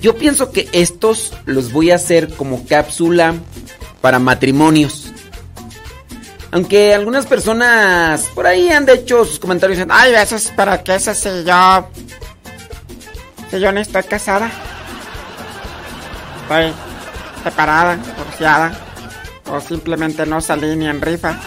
[0.00, 3.34] Yo pienso que estos los voy a hacer como cápsula
[4.00, 5.12] para matrimonios.
[6.52, 10.94] Aunque algunas personas por ahí han hecho sus comentarios diciendo, ay, eso es para qué
[10.94, 11.86] eso si yo.
[13.50, 14.50] Si yo no estoy casada.
[16.44, 16.72] Estoy
[17.44, 18.89] separada, divorciada.
[19.52, 21.38] O simplemente no salí ni en rifa.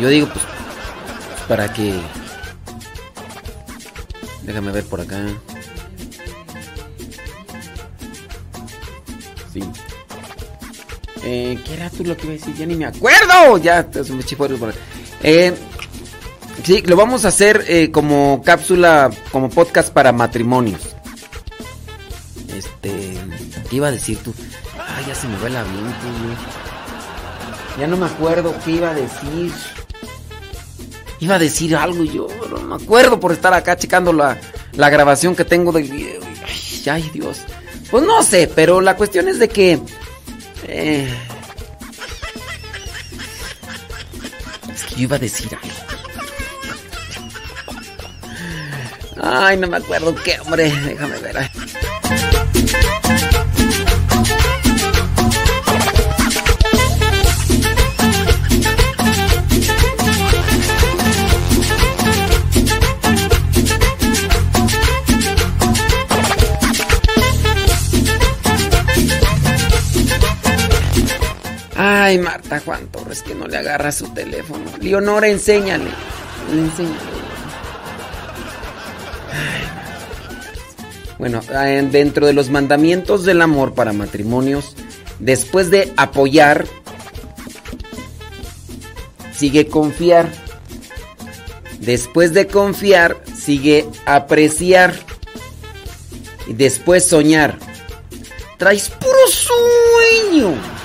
[0.00, 0.44] Yo digo, pues,
[1.46, 2.00] para que.
[4.42, 5.18] Déjame ver por acá.
[9.52, 9.62] Sí.
[11.22, 12.54] Eh, ¿Qué era tú lo que iba a decir?
[12.56, 13.58] Ya ni me acuerdo.
[13.58, 14.74] Ya, se me chifó por
[15.22, 15.54] eh,
[16.64, 20.80] Sí, lo vamos a hacer eh, como cápsula, como podcast para matrimonios.
[22.54, 23.16] Este.
[23.70, 24.34] ¿Qué iba a decir tú?
[25.08, 29.50] Ya se me va el avión, tú, Ya no me acuerdo qué iba a decir.
[31.18, 34.38] Iba a decir algo yo no me acuerdo por estar acá checando la,
[34.74, 36.20] la grabación que tengo del video.
[36.46, 37.38] Ay, ay, Dios.
[37.90, 39.80] Pues no sé, pero la cuestión es de que.
[40.64, 41.10] Eh,
[44.74, 45.74] es que yo iba a decir algo.
[49.22, 50.70] Ay, no me acuerdo qué, hombre.
[50.70, 51.50] Déjame ver.
[71.78, 72.18] Ay.
[72.18, 74.64] Marta Juan Torres, que no le agarra su teléfono.
[74.80, 75.90] Leonora, enséñale.
[76.52, 77.18] Enséñale.
[81.18, 81.40] Bueno,
[81.90, 84.76] dentro de los mandamientos del amor para matrimonios,
[85.18, 86.64] después de apoyar,
[89.34, 90.28] sigue confiar.
[91.80, 94.94] Después de confiar, sigue apreciar.
[96.46, 97.58] Y después soñar.
[98.56, 100.77] Traes puro sueño.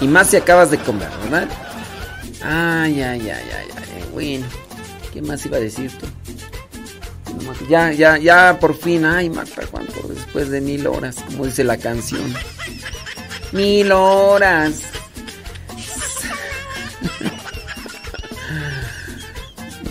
[0.00, 1.48] Y más si acabas de comer, ¿verdad?
[2.42, 4.04] Ay, ay, ay, ay, ay.
[4.12, 4.46] Bueno,
[5.12, 6.06] ¿qué más iba a decir tú?
[7.68, 9.04] Ya, ya, ya, por fin.
[9.04, 10.06] Ay, Marta, ¿cuánto?
[10.08, 12.22] Después de mil horas, como dice la canción.
[13.52, 14.82] Mil horas.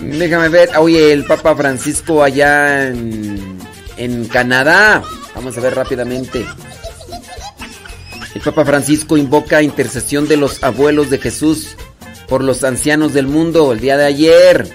[0.00, 0.70] Déjame ver.
[0.78, 3.58] Oye, el Papa Francisco allá en,
[3.96, 5.02] en Canadá.
[5.34, 6.46] Vamos a ver rápidamente.
[8.34, 11.76] El Papa Francisco invoca intercesión de los abuelos de Jesús
[12.28, 14.68] por los ancianos del mundo el día de ayer.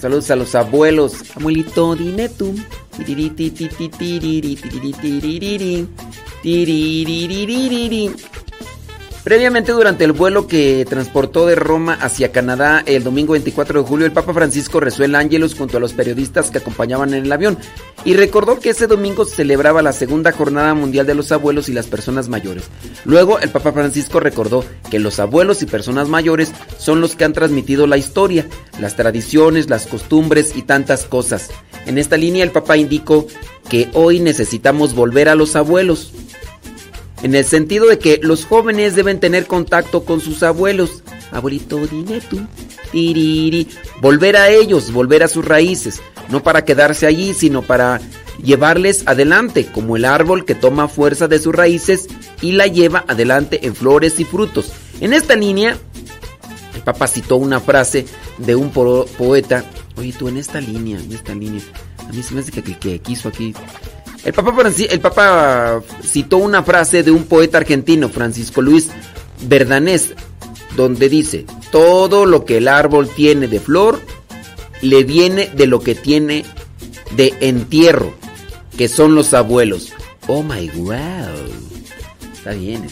[0.00, 1.36] Saludos a los abuelos.
[1.36, 2.54] Abuelito, dime tú.
[9.24, 14.04] Previamente, durante el vuelo que transportó de Roma hacia Canadá el domingo 24 de julio,
[14.04, 17.56] el Papa Francisco rezó el Ángelus junto a los periodistas que acompañaban en el avión
[18.04, 21.72] y recordó que ese domingo se celebraba la segunda jornada mundial de los abuelos y
[21.72, 22.64] las personas mayores.
[23.06, 27.32] Luego, el Papa Francisco recordó que los abuelos y personas mayores son los que han
[27.32, 28.46] transmitido la historia,
[28.78, 31.48] las tradiciones, las costumbres y tantas cosas.
[31.86, 33.26] En esta línea, el Papa indicó
[33.70, 36.12] que hoy necesitamos volver a los abuelos
[37.22, 41.02] en el sentido de que los jóvenes deben tener contacto con sus abuelos.
[41.30, 42.20] Abuelito, dime.
[42.92, 43.68] Tiriri.
[44.00, 46.00] Volver a ellos, volver a sus raíces.
[46.28, 48.00] No para quedarse allí, sino para
[48.42, 52.08] llevarles adelante, como el árbol que toma fuerza de sus raíces
[52.40, 54.72] y la lleva adelante en flores y frutos.
[55.00, 55.76] En esta línea,
[56.74, 58.06] el Papa citó una frase
[58.38, 59.64] de un poeta.
[59.96, 61.62] Oye, tú en esta línea, en esta línea.
[62.08, 63.54] A mí se me hace que, que quiso aquí
[64.24, 68.88] el Papa, el Papa citó una frase de un poeta argentino, Francisco Luis
[69.42, 70.14] Verdanés,
[70.76, 74.00] donde dice, todo lo que el árbol tiene de flor,
[74.80, 76.44] le viene de lo que tiene
[77.16, 78.14] de entierro,
[78.76, 79.92] que son los abuelos.
[80.26, 80.96] Oh my wow.
[82.32, 82.86] Está bien.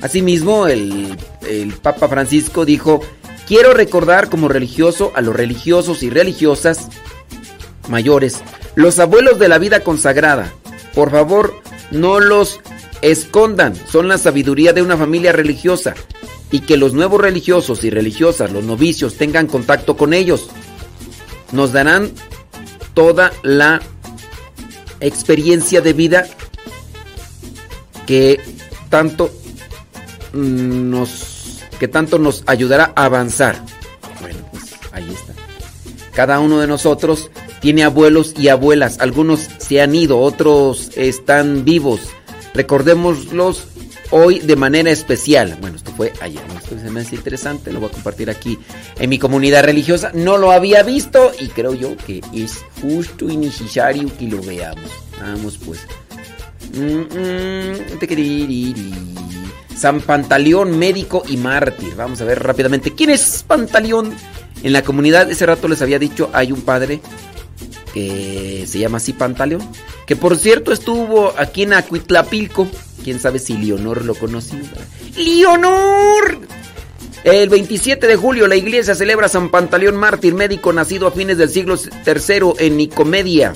[0.00, 1.16] Asimismo, el,
[1.48, 3.00] el Papa Francisco dijo,
[3.46, 6.88] quiero recordar como religioso a los religiosos y religiosas
[7.88, 8.42] mayores,
[8.74, 10.52] los abuelos de la vida consagrada,
[10.94, 11.54] por favor,
[11.90, 12.60] no los
[13.02, 13.74] escondan.
[13.90, 15.94] Son la sabiduría de una familia religiosa.
[16.50, 20.48] Y que los nuevos religiosos y religiosas, los novicios, tengan contacto con ellos.
[21.52, 22.12] Nos darán
[22.94, 23.82] toda la
[25.00, 26.26] experiencia de vida
[28.06, 28.40] que
[28.88, 29.30] tanto
[30.32, 33.60] nos que tanto nos ayudará a avanzar.
[34.20, 35.32] Bueno, pues ahí está.
[36.12, 37.30] Cada uno de nosotros
[37.64, 38.98] tiene abuelos y abuelas.
[39.00, 41.98] Algunos se han ido, otros están vivos.
[42.52, 43.68] Recordémoslos
[44.10, 45.56] hoy de manera especial.
[45.62, 46.42] Bueno, esto fue ayer.
[46.62, 47.72] Esto se me hace interesante.
[47.72, 48.58] Lo voy a compartir aquí
[48.98, 50.10] en mi comunidad religiosa.
[50.12, 54.90] No lo había visto y creo yo que es justo y necesario que lo veamos.
[55.18, 55.80] Vamos pues.
[59.74, 61.94] San Pantaleón, médico y mártir.
[61.94, 62.94] Vamos a ver rápidamente.
[62.94, 64.14] ¿Quién es Pantaleón?
[64.62, 67.00] En la comunidad, ese rato les había dicho, hay un padre
[67.94, 69.62] que se llama así Pantaleón,
[70.04, 72.66] que por cierto estuvo aquí en Acuitlapilco,
[73.04, 74.58] quién sabe si Leonor lo conoció.
[75.16, 76.40] ¡Leonor!
[77.22, 81.48] El 27 de julio la iglesia celebra San Pantaleón Mártir, médico nacido a fines del
[81.48, 83.54] siglo III en Nicomedia.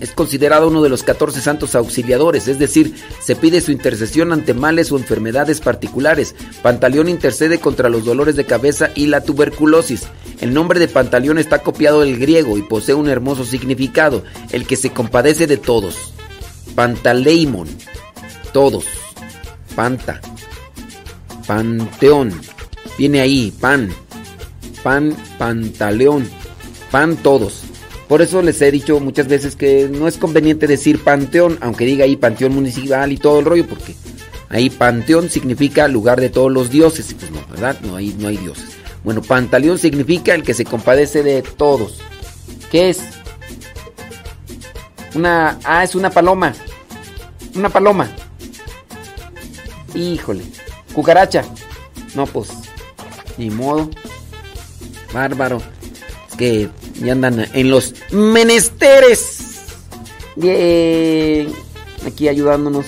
[0.00, 4.54] Es considerado uno de los 14 santos auxiliadores, es decir, se pide su intercesión ante
[4.54, 6.34] males o enfermedades particulares.
[6.62, 10.08] Pantaleón intercede contra los dolores de cabeza y la tuberculosis.
[10.40, 14.76] El nombre de Pantaleón está copiado del griego y posee un hermoso significado, el que
[14.76, 16.12] se compadece de todos.
[16.74, 17.68] Pantaleimon,
[18.52, 18.84] todos.
[19.74, 20.20] Panta.
[21.46, 22.32] Panteón.
[22.96, 23.90] Viene ahí, pan.
[24.82, 26.28] Pan, pantaleón.
[26.90, 27.63] Pan todos.
[28.08, 32.04] Por eso les he dicho muchas veces que no es conveniente decir panteón, aunque diga
[32.04, 33.94] ahí panteón municipal y todo el rollo, porque
[34.50, 37.78] ahí panteón significa lugar de todos los dioses, y pues no, ¿verdad?
[37.82, 38.74] No hay, no hay dioses.
[39.04, 41.98] Bueno, pantaleón significa el que se compadece de todos.
[42.70, 43.00] ¿Qué es?
[45.14, 45.58] Una.
[45.62, 46.54] Ah, es una paloma.
[47.54, 48.08] Una paloma.
[49.94, 50.42] Híjole.
[50.94, 51.44] Cucaracha.
[52.14, 52.48] No, pues.
[53.36, 53.90] Ni modo.
[55.12, 55.60] Bárbaro.
[56.30, 56.70] Es que
[57.02, 59.64] y andan en los menesteres.
[60.36, 61.52] Bien.
[62.06, 62.86] Aquí ayudándonos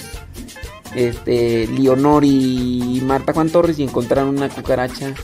[0.94, 5.14] este, Leonor y Marta Juan Torres y encontraron una cucaracha.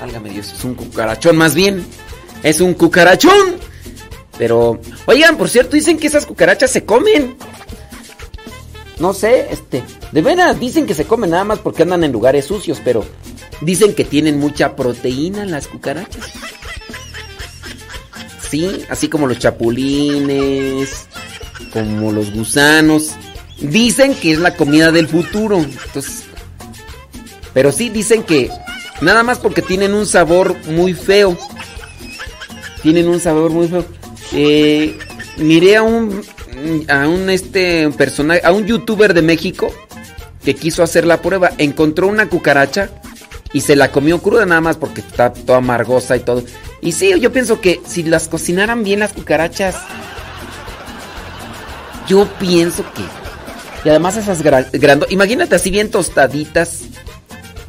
[0.00, 1.84] Válgame Dios, es un cucarachón más bien.
[2.42, 3.56] Es un cucarachón.
[4.38, 7.36] Pero, oigan, por cierto, dicen que esas cucarachas se comen.
[8.98, 12.46] No sé, este, de veras dicen que se comen nada más porque andan en lugares
[12.46, 13.04] sucios, pero
[13.60, 16.32] dicen que tienen mucha proteína las cucarachas.
[18.50, 21.06] Sí, así como los chapulines,
[21.72, 23.12] como los gusanos.
[23.60, 25.58] Dicen que es la comida del futuro.
[25.58, 26.24] Entonces,
[27.54, 28.50] pero sí dicen que
[29.00, 31.36] nada más porque tienen un sabor muy feo.
[32.82, 33.84] Tienen un sabor muy feo.
[34.32, 34.98] Eh,
[35.38, 36.22] miré a un
[36.88, 37.88] a un este
[38.42, 39.72] a un youtuber de México
[40.44, 42.90] que quiso hacer la prueba, encontró una cucaracha
[43.52, 46.44] y se la comió cruda nada más porque está toda amargosa y todo.
[46.86, 49.74] Y sí, yo pienso que si las cocinaran bien las cucarachas,
[52.06, 53.02] yo pienso que
[53.84, 56.82] y además esas grandes, imagínate así bien tostaditas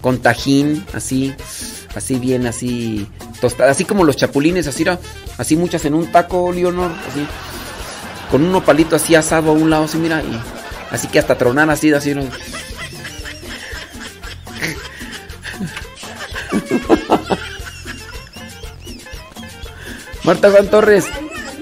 [0.01, 1.33] con tajín, así
[1.95, 3.07] así bien así
[3.41, 4.85] tostadas, así como los chapulines, así
[5.39, 7.25] así muchas en un taco, Leonor, así
[8.29, 10.39] con un palito así asado a un lado, así mira, y
[10.91, 12.13] así que hasta tronar así, así.
[12.13, 12.21] ¿no?
[20.27, 21.05] Marta Juan Torres.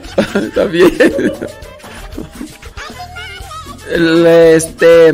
[0.55, 0.91] También.
[3.91, 5.13] El, este.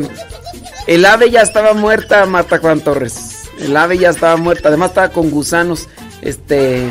[0.86, 3.50] El ave ya estaba muerta, Marta Juan Torres.
[3.60, 4.68] El ave ya estaba muerta.
[4.68, 5.86] Además estaba con gusanos.
[6.22, 6.90] Este.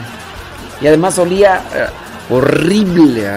[0.81, 1.63] Y además olía.
[1.73, 1.87] Eh,
[2.29, 3.27] horrible.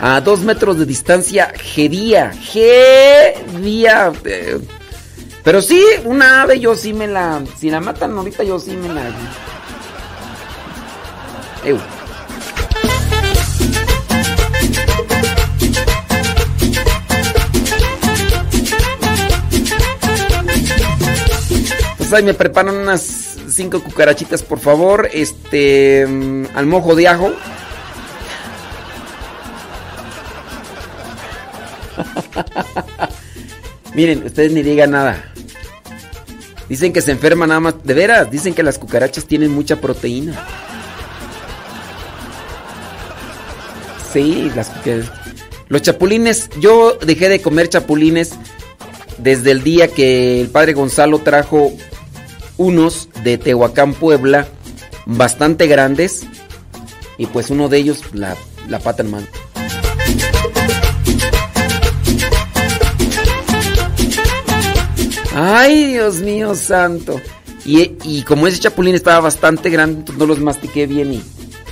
[0.00, 2.30] A, dos metros de distancia, gedía.
[2.30, 4.12] Gedía.
[4.24, 4.60] Eh,
[5.42, 7.42] pero sí, una ave yo sí me la.
[7.58, 9.02] Si la matan ahorita, yo sí me la.
[22.08, 25.10] Pues ahí me preparan unas cinco cucarachitas, por favor.
[25.12, 26.06] Este.
[26.08, 27.34] Mm, al mojo de ajo.
[33.94, 35.22] Miren, ustedes ni digan nada.
[36.66, 37.74] Dicen que se enferma nada más.
[37.84, 40.32] De veras, dicen que las cucarachas tienen mucha proteína.
[44.14, 44.72] Sí, las
[45.68, 48.32] Los chapulines, yo dejé de comer chapulines
[49.18, 51.74] desde el día que el padre Gonzalo trajo
[52.58, 54.46] unos de Tehuacán, Puebla,
[55.06, 56.26] bastante grandes.
[57.16, 58.36] Y pues uno de ellos, la,
[58.68, 59.26] la pata en mano.
[65.34, 67.20] Ay, Dios mío santo.
[67.64, 71.22] Y, como ese chapulín estaba bastante grande, no los mastiqué bien y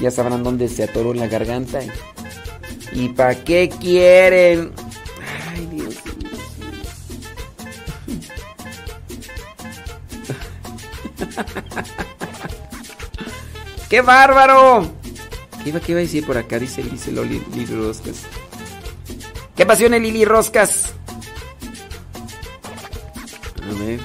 [0.00, 1.80] ya sabrán dónde se atoró en la garganta.
[2.92, 4.72] ¿Y, para qué quieren?
[13.88, 14.92] ¡Qué bárbaro!
[15.62, 16.60] ¿Qué iba, a decir por acá?
[16.60, 18.22] Dice, dice Lili Roscas.
[19.56, 20.94] ¿Qué pasión Lili Roscas?
[23.62, 24.00] A ver.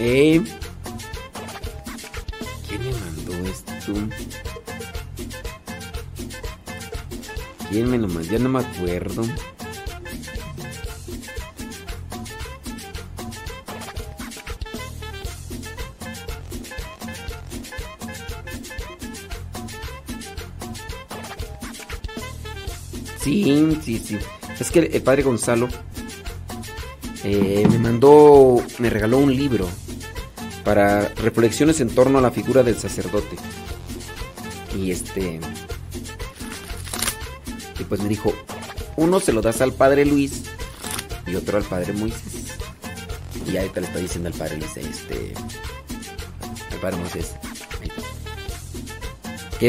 [0.00, 0.42] Eh.
[2.68, 3.72] ¿Quién me mandó esto?
[7.70, 8.30] ¿Quién me lo mandó?
[8.30, 9.22] Ya no me acuerdo.
[23.24, 24.18] Sí, sí, sí.
[24.60, 25.68] Es que el padre Gonzalo
[27.24, 29.66] eh, me mandó, me regaló un libro
[30.62, 33.36] para reflexiones en torno a la figura del sacerdote.
[34.76, 35.40] Y este.
[37.80, 38.34] Y pues me dijo:
[38.96, 40.42] uno se lo das al padre Luis
[41.26, 42.58] y otro al padre Moisés.
[43.50, 45.32] Y ahí te le estoy diciendo al padre Luis: Este.
[46.72, 47.34] Al padre Moisés.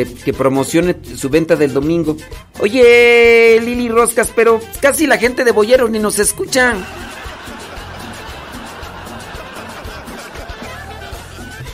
[0.03, 2.17] Que, promocione su venta del domingo.
[2.59, 6.76] Oye, Lili Roscas, pero casi la gente de Boyero ni nos escucha.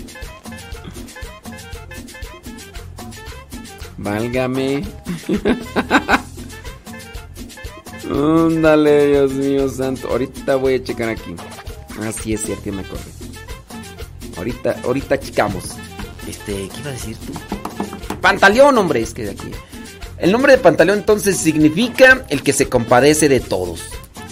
[3.98, 4.86] Válgame.
[8.10, 10.07] Ándale, Dios mío santo.
[10.07, 11.36] Ahorita voy a checar aquí.
[12.02, 13.11] Así ah, es cierto me acordé.
[14.38, 15.76] Ahorita, ahorita checamos.
[16.27, 17.34] Este, ¿qué iba a decir tú?
[18.22, 19.52] Pantaleón, hombre, es que de aquí.
[20.18, 23.81] El nombre de Pantaleón entonces significa el que se compadece de todos.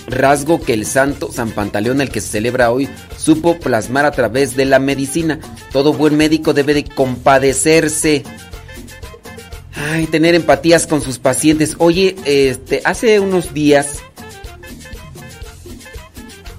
[0.07, 2.87] Rasgo que el santo San Pantaleón, el que se celebra hoy,
[3.17, 5.39] supo plasmar a través de la medicina.
[5.71, 8.23] Todo buen médico debe de compadecerse.
[9.75, 11.75] Ay, tener empatías con sus pacientes.
[11.79, 13.99] Oye, este, hace unos días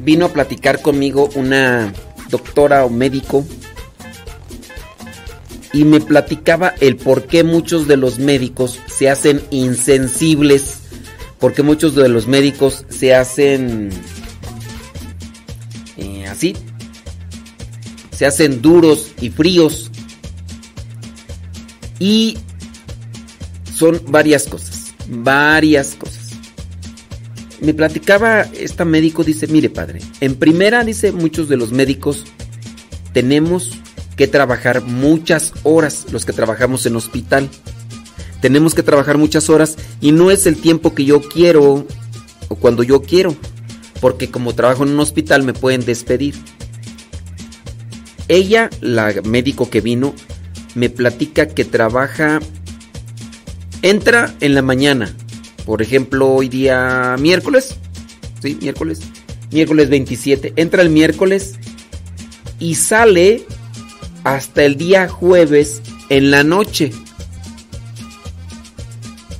[0.00, 1.92] vino a platicar conmigo una
[2.30, 3.44] doctora o médico
[5.72, 10.80] y me platicaba el por qué muchos de los médicos se hacen insensibles,
[11.38, 13.90] porque muchos de los médicos se hacen
[15.96, 16.56] eh, así,
[18.10, 19.90] se hacen duros y fríos.
[21.98, 22.38] Y
[23.74, 26.30] son varias cosas, varias cosas.
[27.60, 32.24] Me platicaba esta médico, dice, mire padre, en primera dice, muchos de los médicos
[33.12, 33.79] tenemos
[34.20, 37.48] que trabajar muchas horas, los que trabajamos en hospital.
[38.42, 41.86] Tenemos que trabajar muchas horas y no es el tiempo que yo quiero
[42.48, 43.34] o cuando yo quiero,
[43.98, 46.34] porque como trabajo en un hospital me pueden despedir.
[48.28, 50.12] Ella, la médico que vino,
[50.74, 52.40] me platica que trabaja,
[53.80, 55.16] entra en la mañana,
[55.64, 57.74] por ejemplo, hoy día miércoles,
[58.42, 58.58] ¿sí?
[58.60, 59.00] Miércoles,
[59.50, 61.54] miércoles 27, entra el miércoles
[62.58, 63.46] y sale
[64.24, 66.92] hasta el día jueves en la noche.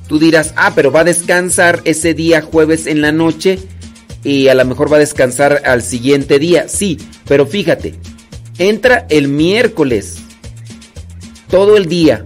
[0.08, 3.60] Tú dirás, ah, pero va a descansar ese día jueves en la noche
[4.24, 6.68] y a lo mejor va a descansar al siguiente día.
[6.68, 7.94] Sí, pero fíjate,
[8.58, 10.18] entra el miércoles,
[11.48, 12.24] todo el día,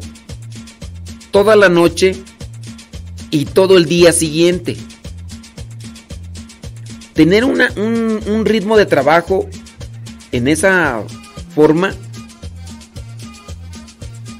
[1.30, 2.16] toda la noche
[3.30, 4.76] y todo el día siguiente.
[7.12, 7.60] Tener un,
[8.26, 9.48] un ritmo de trabajo
[10.32, 11.04] en esa
[11.54, 11.94] forma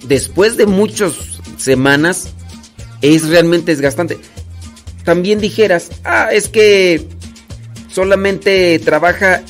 [0.06, 1.14] después de muchas
[1.56, 2.28] semanas
[3.02, 4.18] es realmente desgastante.
[5.04, 7.06] También dijeras, ah, es que
[7.88, 9.42] solamente trabaja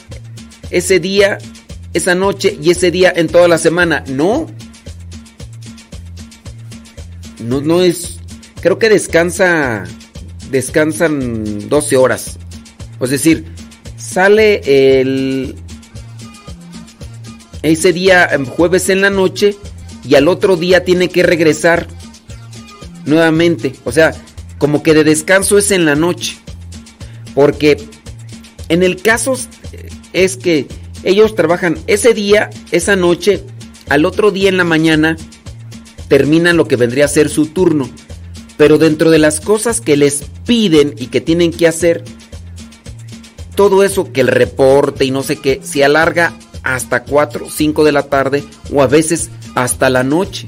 [0.70, 1.38] ese día,
[1.92, 4.02] esa noche y ese día en toda la semana.
[4.08, 4.48] No.
[7.38, 8.18] No, no es.
[8.60, 9.84] Creo que descansa.
[10.50, 12.38] Descansan 12 horas.
[13.00, 13.44] Es decir,
[13.96, 15.54] sale el.
[17.62, 19.56] Ese día, jueves en la noche
[20.06, 21.88] y al otro día tiene que regresar
[23.06, 23.74] nuevamente.
[23.84, 24.14] O sea,
[24.58, 26.38] como que de descanso es en la noche.
[27.34, 27.88] Porque
[28.68, 29.36] en el caso
[30.12, 30.66] es que
[31.02, 33.42] ellos trabajan ese día, esa noche,
[33.88, 35.16] al otro día en la mañana
[36.08, 37.88] terminan lo que vendría a ser su turno.
[38.56, 42.04] Pero dentro de las cosas que les piden y que tienen que hacer,
[43.56, 47.92] todo eso que el reporte y no sé qué, se alarga hasta 4, 5 de
[47.92, 50.46] la tarde o a veces hasta la noche.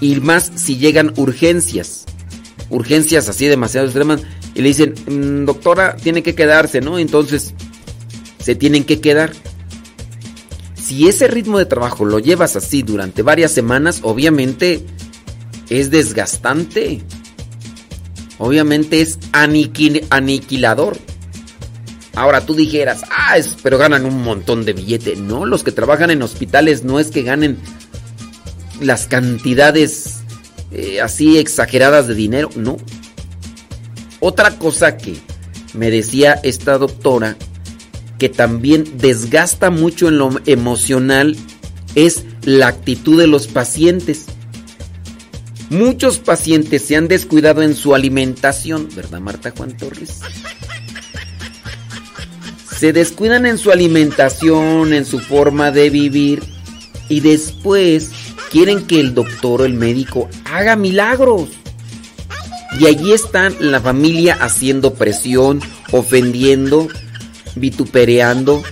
[0.00, 2.06] Y más si llegan urgencias.
[2.70, 4.22] Urgencias así demasiado extremas.
[4.54, 6.98] Y le dicen, mm, doctora, tiene que quedarse, ¿no?
[6.98, 7.54] Entonces,
[8.38, 9.32] se tienen que quedar.
[10.74, 14.84] Si ese ritmo de trabajo lo llevas así durante varias semanas, obviamente
[15.68, 17.02] es desgastante.
[18.38, 20.96] Obviamente es aniquilador.
[22.16, 25.14] Ahora tú dijeras, ah, pero ganan un montón de billete.
[25.14, 27.58] No, los que trabajan en hospitales no es que ganen
[28.80, 30.20] las cantidades
[30.72, 32.76] eh, así exageradas de dinero, no.
[34.20, 35.16] Otra cosa que
[35.74, 37.36] me decía esta doctora,
[38.18, 41.36] que también desgasta mucho en lo emocional,
[41.94, 44.26] es la actitud de los pacientes.
[45.70, 50.20] Muchos pacientes se han descuidado en su alimentación, ¿verdad Marta Juan Torres?
[52.76, 56.42] Se descuidan en su alimentación, en su forma de vivir
[57.08, 58.10] y después
[58.50, 61.48] quieren que el doctor o el médico haga milagros.
[62.78, 65.60] Y allí están la familia haciendo presión,
[65.90, 66.88] ofendiendo,
[67.56, 68.62] vitupereando,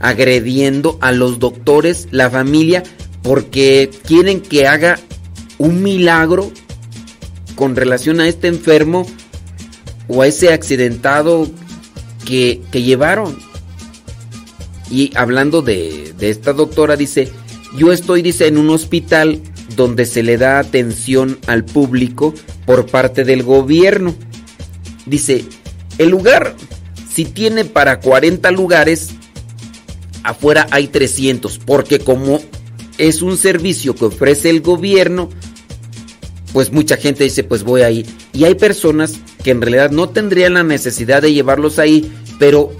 [0.00, 2.82] agrediendo a los doctores, la familia,
[3.22, 4.98] porque quieren que haga
[5.58, 6.52] un milagro
[7.56, 9.06] con relación a este enfermo
[10.08, 11.48] o a ese accidentado
[12.24, 13.36] que, llevaron.
[14.90, 17.32] Y hablando de, de esta doctora, dice,
[17.76, 19.40] yo estoy, dice, en un hospital
[19.76, 22.34] donde se le da atención al público
[22.66, 24.14] por parte del gobierno.
[25.06, 25.44] Dice,
[25.98, 26.54] el lugar,
[27.12, 29.10] si tiene para 40 lugares,
[30.22, 32.40] afuera hay 300, porque como
[32.98, 35.28] es un servicio que ofrece el gobierno,
[36.52, 38.06] pues mucha gente dice, pues voy ahí.
[38.32, 42.72] Y hay personas que en realidad no tendrían la necesidad de llevarlos ahí, pero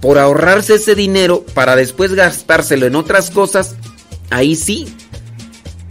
[0.00, 3.76] por ahorrarse ese dinero para después gastárselo en otras cosas,
[4.32, 4.88] ahí sí.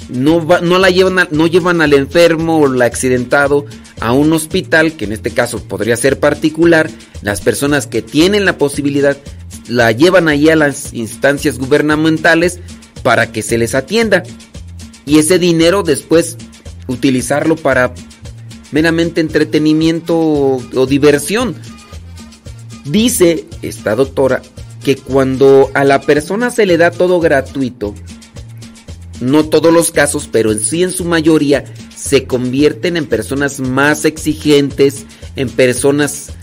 [0.10, 3.66] No, la llevan no llevan al enfermo o al accidentado
[4.02, 6.90] a un hospital, que en este caso podría ser particular.
[7.22, 9.16] Las personas que tienen la posibilidad
[9.70, 12.60] la llevan ahí a las instancias gubernamentales
[13.04, 14.24] para que se les atienda.
[15.06, 16.36] Y ese dinero después
[16.88, 17.94] utilizarlo para
[18.72, 21.56] meramente entretenimiento o diversión.
[22.86, 24.42] Dice esta doctora
[24.84, 27.94] que cuando a la persona se le da todo gratuito,
[29.22, 31.64] no todos los casos, pero en sí en su mayoría,
[31.96, 36.34] se convierten en personas más exigentes, en personas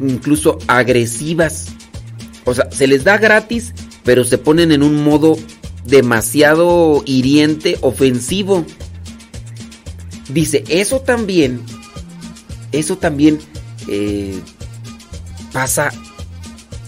[0.00, 1.66] incluso agresivas.
[2.44, 3.74] O sea, se les da gratis,
[4.04, 5.36] pero se ponen en un modo
[5.84, 8.64] demasiado hiriente, ofensivo.
[10.28, 11.60] Dice, eso también,
[12.70, 13.40] eso también
[13.88, 14.38] eh,
[15.52, 15.92] pasa,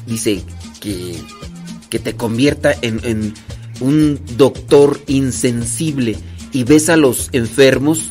[0.06, 0.43] dice,
[0.81, 1.16] que,
[1.90, 3.35] que te convierta en, en
[3.81, 6.17] un doctor insensible
[6.53, 8.11] y ves a los enfermos,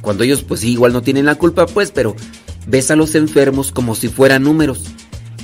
[0.00, 2.16] cuando ellos pues igual no tienen la culpa pues, pero
[2.66, 4.84] ves a los enfermos como si fueran números.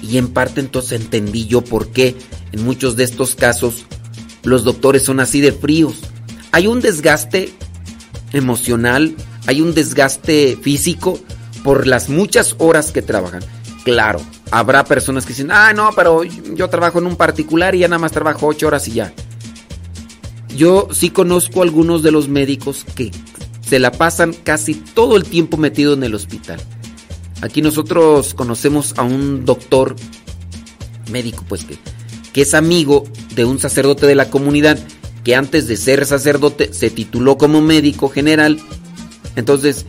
[0.02, 2.14] Y en parte entonces entendí yo por qué
[2.52, 3.84] en muchos de estos casos
[4.44, 5.96] los doctores son así de fríos.
[6.52, 7.52] Hay un desgaste
[8.32, 9.14] emocional,
[9.46, 11.18] hay un desgaste físico
[11.64, 13.42] por las muchas horas que trabajan.
[13.84, 17.88] Claro, habrá personas que dicen, ah, no, pero yo trabajo en un particular y ya
[17.88, 19.12] nada más trabajo ocho horas y ya.
[20.56, 23.10] Yo sí conozco algunos de los médicos que
[23.68, 26.60] se la pasan casi todo el tiempo metido en el hospital.
[27.42, 29.96] Aquí nosotros conocemos a un doctor
[31.10, 31.76] médico, pues que,
[32.32, 33.04] que es amigo
[33.34, 34.78] de un sacerdote de la comunidad
[35.24, 38.58] que antes de ser sacerdote se tituló como médico general.
[39.34, 39.84] Entonces,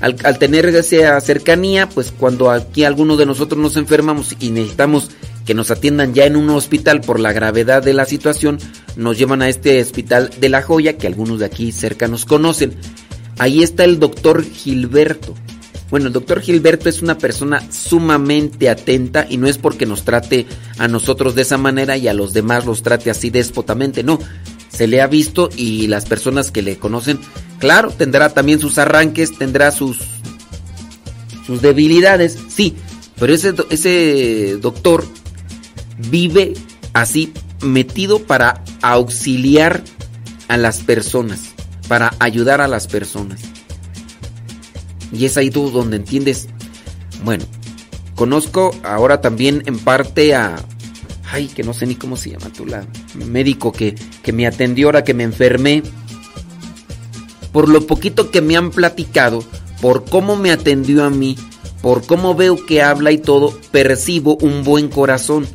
[0.00, 5.10] al, al, tener esa cercanía, pues cuando aquí algunos de nosotros nos enfermamos y necesitamos
[5.50, 8.60] que nos atiendan ya en un hospital por la gravedad de la situación,
[8.94, 12.76] nos llevan a este hospital de La Joya, que algunos de aquí cerca nos conocen.
[13.36, 15.34] Ahí está el doctor Gilberto.
[15.90, 20.46] Bueno, el doctor Gilberto es una persona sumamente atenta y no es porque nos trate
[20.78, 24.20] a nosotros de esa manera y a los demás los trate así déspotamente, no.
[24.68, 27.18] Se le ha visto y las personas que le conocen,
[27.58, 29.98] claro, tendrá también sus arranques, tendrá sus
[31.44, 32.76] sus debilidades, sí,
[33.18, 35.04] pero ese, ese doctor
[36.08, 36.54] vive
[36.92, 37.32] así
[37.62, 39.82] metido para auxiliar
[40.48, 41.52] a las personas,
[41.88, 43.40] para ayudar a las personas.
[45.12, 46.48] Y es ahí tú donde entiendes.
[47.24, 47.44] Bueno,
[48.14, 50.56] conozco ahora también en parte a...
[51.32, 54.88] Ay, que no sé ni cómo se llama tú, la médico que, que me atendió
[54.88, 55.82] ahora que me enfermé.
[57.52, 59.44] Por lo poquito que me han platicado,
[59.80, 61.36] por cómo me atendió a mí,
[61.82, 65.46] por cómo veo que habla y todo, percibo un buen corazón.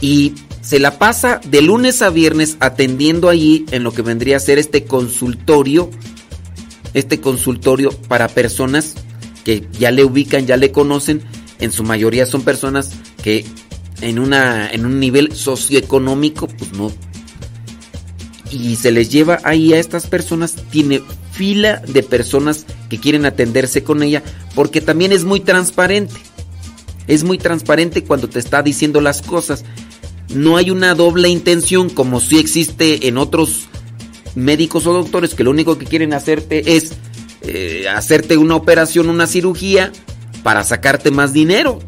[0.00, 4.40] Y se la pasa de lunes a viernes atendiendo allí en lo que vendría a
[4.40, 5.90] ser este consultorio
[6.94, 8.94] este consultorio para personas
[9.44, 11.22] que ya le ubican, ya le conocen,
[11.58, 12.90] en su mayoría son personas
[13.22, 13.44] que
[14.00, 16.92] en una en un nivel socioeconómico pues no
[18.50, 21.02] y se les lleva ahí a estas personas tiene
[21.32, 24.22] fila de personas que quieren atenderse con ella
[24.54, 26.14] porque también es muy transparente.
[27.06, 29.64] Es muy transparente cuando te está diciendo las cosas.
[30.34, 33.68] No hay una doble intención como si existe en otros
[34.34, 36.92] médicos o doctores que lo único que quieren hacerte es
[37.42, 39.92] eh, hacerte una operación, una cirugía
[40.42, 41.80] para sacarte más dinero.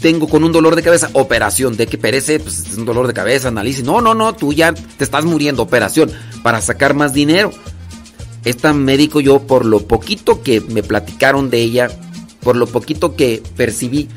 [0.00, 3.12] Tengo con un dolor de cabeza, operación, de que perece, pues es un dolor de
[3.12, 3.84] cabeza, análisis.
[3.84, 6.10] No, no, no, tú ya te estás muriendo, operación,
[6.42, 7.52] para sacar más dinero.
[8.44, 11.90] Esta médico yo, por lo poquito que me platicaron de ella,
[12.40, 14.08] por lo poquito que percibí,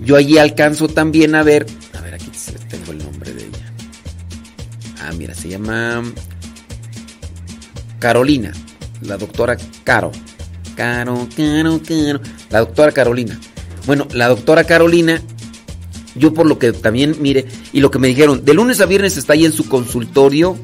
[0.00, 1.66] yo allí alcanzo también a ver,
[1.96, 2.27] a ver, aquí
[5.08, 6.02] Ah, mira, se llama
[7.98, 8.52] Carolina,
[9.00, 10.12] la doctora Caro.
[10.76, 12.20] Caro, Caro, Caro.
[12.50, 13.40] La doctora Carolina.
[13.86, 15.22] Bueno, la doctora Carolina,
[16.14, 19.16] yo por lo que también mire, y lo que me dijeron, de lunes a viernes
[19.16, 20.58] está ahí en su consultorio,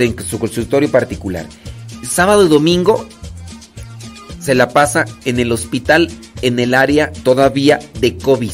[0.00, 1.46] en su consultorio particular.
[2.02, 3.08] Sábado y domingo
[4.40, 6.10] se la pasa en el hospital
[6.42, 8.50] en el área todavía de COVID.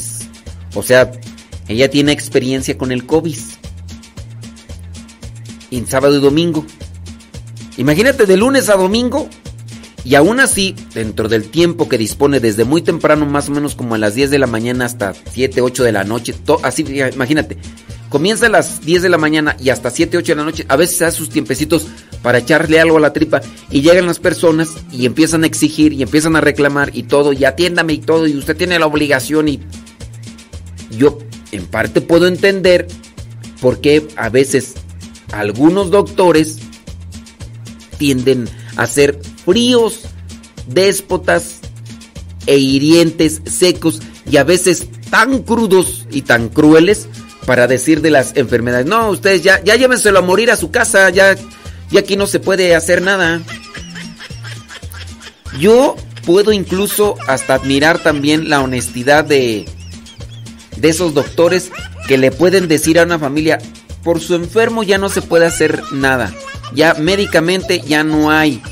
[0.74, 1.10] O sea,
[1.66, 3.38] ella tiene experiencia con el COVID.
[5.70, 6.64] En sábado y domingo.
[7.76, 9.28] Imagínate de lunes a domingo
[10.04, 13.94] y aún así, dentro del tiempo que dispone desde muy temprano, más o menos como
[13.94, 16.84] a las 10 de la mañana hasta 7, 8 de la noche, así,
[17.14, 17.58] imagínate,
[18.08, 20.76] comienza a las 10 de la mañana y hasta 7, 8 de la noche, a
[20.76, 21.86] veces se sus tiempecitos
[22.22, 26.02] para echarle algo a la tripa y llegan las personas y empiezan a exigir y
[26.02, 29.60] empiezan a reclamar y todo, y atiéndame y todo, y usted tiene la obligación y
[30.96, 31.18] yo
[31.52, 32.88] en parte puedo entender
[33.60, 34.74] por qué a veces
[35.32, 36.58] algunos doctores
[37.98, 40.02] tienden a ser fríos,
[40.66, 41.60] déspotas
[42.46, 44.00] e hirientes, secos
[44.30, 47.08] y a veces tan crudos y tan crueles
[47.46, 48.86] para decir de las enfermedades.
[48.86, 51.36] No, ustedes ya, ya llévenselo a morir a su casa, ya,
[51.90, 53.42] ya aquí no se puede hacer nada.
[55.58, 59.66] Yo puedo incluso hasta admirar también la honestidad de,
[60.76, 61.70] de esos doctores
[62.06, 63.58] que le pueden decir a una familia,
[64.02, 66.32] por su enfermo ya no se puede hacer nada.
[66.74, 68.62] Ya médicamente ya no hay.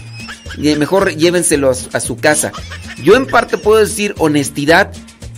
[0.56, 2.52] Mejor llévenselo a su casa.
[3.02, 4.92] Yo en parte puedo decir honestidad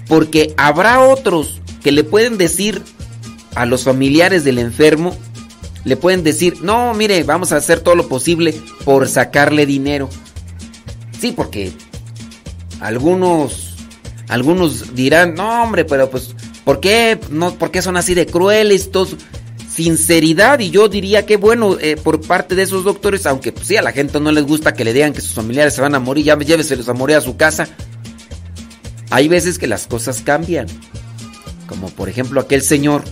[0.07, 2.83] porque habrá otros que le pueden decir
[3.55, 5.17] a los familiares del enfermo,
[5.85, 8.55] le pueden decir, no, mire, vamos a hacer todo lo posible
[8.85, 10.09] por sacarle dinero.
[11.19, 11.73] Sí, porque
[12.81, 13.77] algunos,
[14.29, 16.35] algunos dirán, no, hombre, pero pues,
[16.65, 18.91] ¿por qué, no, ¿por qué son así de crueles?
[18.91, 19.17] Todos?
[19.83, 23.79] Sinceridad, y yo diría que bueno, eh, por parte de esos doctores, aunque pues, sí,
[23.79, 25.99] a la gente no les gusta que le digan que sus familiares se van a
[25.99, 27.67] morir, ya lléveselos a morir a su casa.
[29.09, 30.67] Hay veces que las cosas cambian.
[31.67, 33.05] Como por ejemplo aquel señor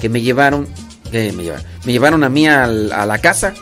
[0.00, 0.66] que me llevaron,
[1.12, 3.52] que me llevaron, me llevaron a mí a, la casa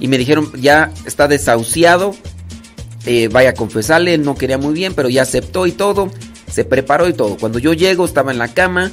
[0.00, 2.14] y me dijeron ya está desahuciado,
[3.06, 6.10] eh, vaya a confesarle, no quería muy bien, pero ya aceptó y todo,
[6.52, 7.38] se preparó y todo.
[7.38, 8.92] Cuando yo llego estaba en la cama,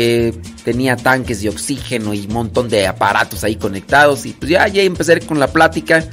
[0.00, 4.68] eh, tenía tanques de oxígeno y un montón de aparatos ahí conectados y pues ya,
[4.68, 6.04] ya empecé con la plática,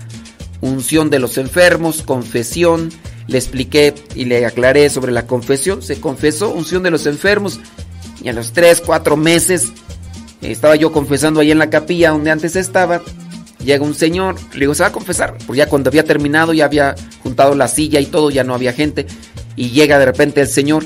[0.59, 2.89] unción de los enfermos, confesión,
[3.27, 7.59] le expliqué y le aclaré sobre la confesión, se confesó, unción de los enfermos
[8.23, 9.71] y a los 3, 4 meses
[10.41, 13.03] estaba yo confesando ahí en la capilla donde antes estaba.
[13.63, 15.37] Llega un señor, le digo, ¿se va a confesar?
[15.45, 18.73] Porque ya cuando había terminado, ya había juntado la silla y todo, ya no había
[18.73, 19.05] gente.
[19.55, 20.85] Y llega de repente el señor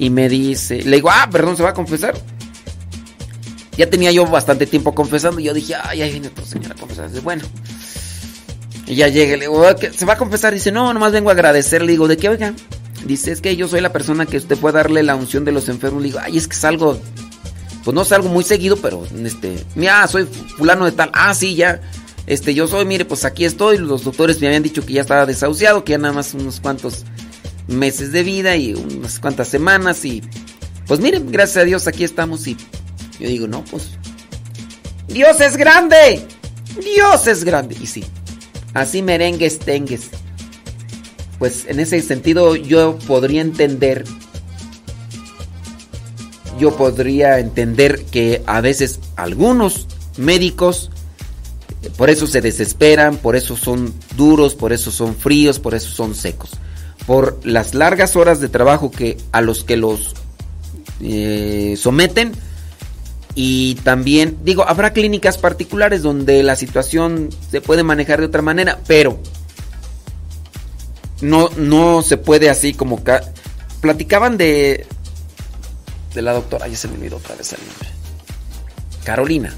[0.00, 2.14] y me dice, le digo, ah, perdón, ¿se va a confesar?
[3.76, 7.12] Ya tenía yo bastante tiempo confesando y yo dije, ay, ahí viene otro señor a.
[7.12, 7.44] Dice, bueno.
[8.86, 9.62] Y ya llega, le digo,
[9.94, 10.54] ¿se va a confesar?
[10.54, 11.82] Dice, no, nomás vengo a agradecer.
[11.82, 12.54] Le digo, ¿de qué, oiga?
[13.04, 15.68] Dice, es que yo soy la persona que usted puede darle la unción de los
[15.68, 16.00] enfermos.
[16.00, 16.98] Le digo, ay, es que es algo
[17.84, 21.80] pues no salgo muy seguido, pero este, mira, soy fulano de tal, ah, sí, ya,
[22.26, 25.24] este, yo soy, mire, pues aquí estoy, los doctores me habían dicho que ya estaba
[25.24, 27.04] desahuciado, que ya nada más unos cuantos
[27.70, 30.22] meses de vida y unas cuantas semanas y,
[30.86, 32.56] pues miren, gracias a Dios aquí estamos y
[33.18, 33.90] yo digo, no, pues,
[35.08, 36.24] Dios es grande,
[36.82, 38.04] Dios es grande, y sí,
[38.74, 40.08] así merengues tengues.
[41.38, 44.04] Pues en ese sentido yo podría entender
[46.58, 49.86] yo podría entender que a veces algunos
[50.18, 50.90] médicos
[51.96, 56.14] por eso se desesperan, por eso son duros, por eso son fríos, por eso son
[56.14, 56.50] secos.
[57.10, 60.14] Por las largas horas de trabajo que a los que los
[61.00, 62.30] eh, someten.
[63.34, 68.78] Y también, digo, habrá clínicas particulares donde la situación se puede manejar de otra manera,
[68.86, 69.18] pero
[71.20, 73.02] no, no se puede así como...
[73.80, 74.86] Platicaban de,
[76.14, 77.88] de la doctora, ya se me olvidó otra vez el nombre.
[79.02, 79.52] Carolina.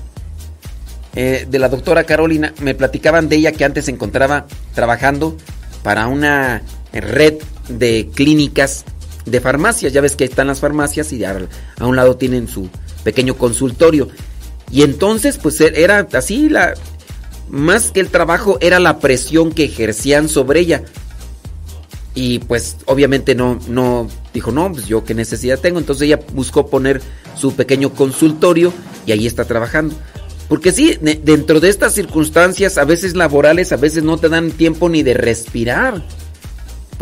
[1.14, 5.36] Eh, de la doctora Carolina, me platicaban de ella que antes se encontraba trabajando
[5.82, 6.62] para una
[6.92, 7.34] red
[7.68, 8.84] de clínicas
[9.24, 9.92] de farmacias.
[9.92, 11.36] Ya ves que están las farmacias y a,
[11.80, 12.68] un lado tienen su
[13.04, 14.08] pequeño consultorio.
[14.70, 16.74] Y entonces, pues e, era así, la,
[17.48, 20.82] más que el trabajo, era la presión que ejercían sobre ella.
[22.14, 25.78] Y pues obviamente no, no dijo, no, pues yo qué necesidad tengo.
[25.78, 27.00] Entonces ella buscó poner
[27.36, 28.72] su pequeño consultorio
[29.06, 29.94] y ahí está trabajando.
[30.48, 34.90] Porque sí, dentro de estas circunstancias, a veces laborales, a veces no te dan tiempo
[34.90, 36.02] ni de respirar.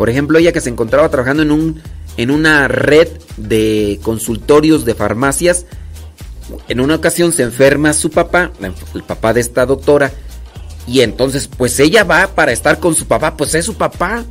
[0.01, 1.79] Por ejemplo, ella que se encontraba trabajando en, un,
[2.17, 3.07] en una red
[3.37, 5.67] de consultorios de farmacias,
[6.67, 8.51] en una ocasión se enferma su papá,
[8.95, 10.11] el papá de esta doctora,
[10.87, 14.25] y entonces pues ella va para estar con su papá, pues es su papá.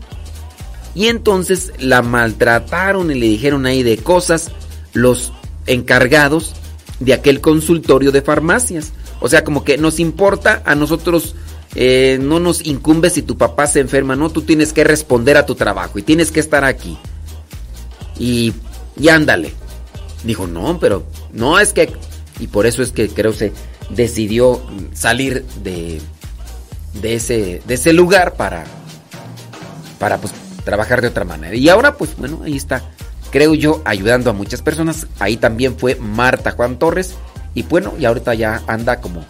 [0.96, 4.50] Y entonces la maltrataron y le dijeron ahí de cosas
[4.92, 5.32] los
[5.68, 6.56] encargados
[6.98, 8.92] de aquel consultorio de farmacias.
[9.20, 11.36] O sea, como que nos importa a nosotros,
[11.74, 15.46] eh, no nos incumbe si tu papá se enferma, no, tú tienes que responder a
[15.46, 16.98] tu trabajo y tienes que estar aquí.
[18.18, 18.52] Y,
[18.98, 19.54] y ándale.
[20.24, 21.92] Dijo, no, pero no es que...
[22.38, 23.52] Y por eso es que creo se
[23.90, 26.00] decidió salir de,
[26.94, 28.64] de, ese, de ese lugar para,
[29.98, 30.32] para pues,
[30.64, 31.54] trabajar de otra manera.
[31.54, 32.82] Y ahora, pues bueno, ahí está,
[33.30, 35.06] creo yo, ayudando a muchas personas.
[35.18, 37.14] Ahí también fue Marta Juan Torres.
[37.54, 39.24] Y bueno, y ahorita ya anda como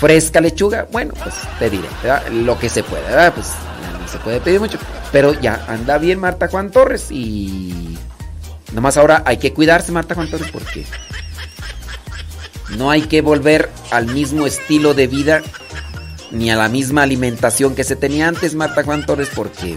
[0.00, 0.88] fresca lechuga.
[0.90, 1.86] Bueno, pues te diré,
[2.32, 3.34] lo que se puede, ¿verdad?
[3.34, 3.48] Pues
[4.00, 4.78] no se puede pedir mucho.
[5.12, 7.10] Pero ya anda bien Marta Juan Torres.
[7.10, 7.98] Y
[8.72, 10.86] nomás ahora hay que cuidarse, Marta Juan Torres, porque
[12.70, 15.42] no hay que volver al mismo estilo de vida
[16.30, 19.76] ni a la misma alimentación que se tenía antes, Marta Juan Torres, porque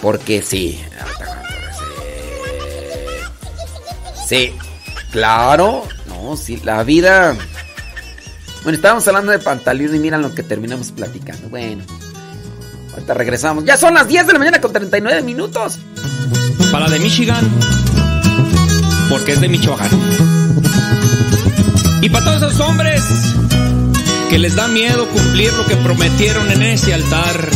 [0.00, 0.80] porque sí.
[4.26, 4.54] Sí,
[5.10, 5.84] claro.
[6.06, 7.34] No, sí, la vida.
[8.68, 11.48] Bueno, estábamos hablando de pantalón y miran lo que terminamos platicando.
[11.48, 11.84] Bueno,
[12.92, 13.64] Ahorita regresamos.
[13.64, 15.78] Ya son las 10 de la mañana con 39 minutos.
[16.70, 17.48] Para de Michigan,
[19.08, 19.88] porque es de Michoacán.
[22.02, 23.02] Y para todos esos hombres
[24.28, 27.48] que les da miedo cumplir lo que prometieron en ese altar.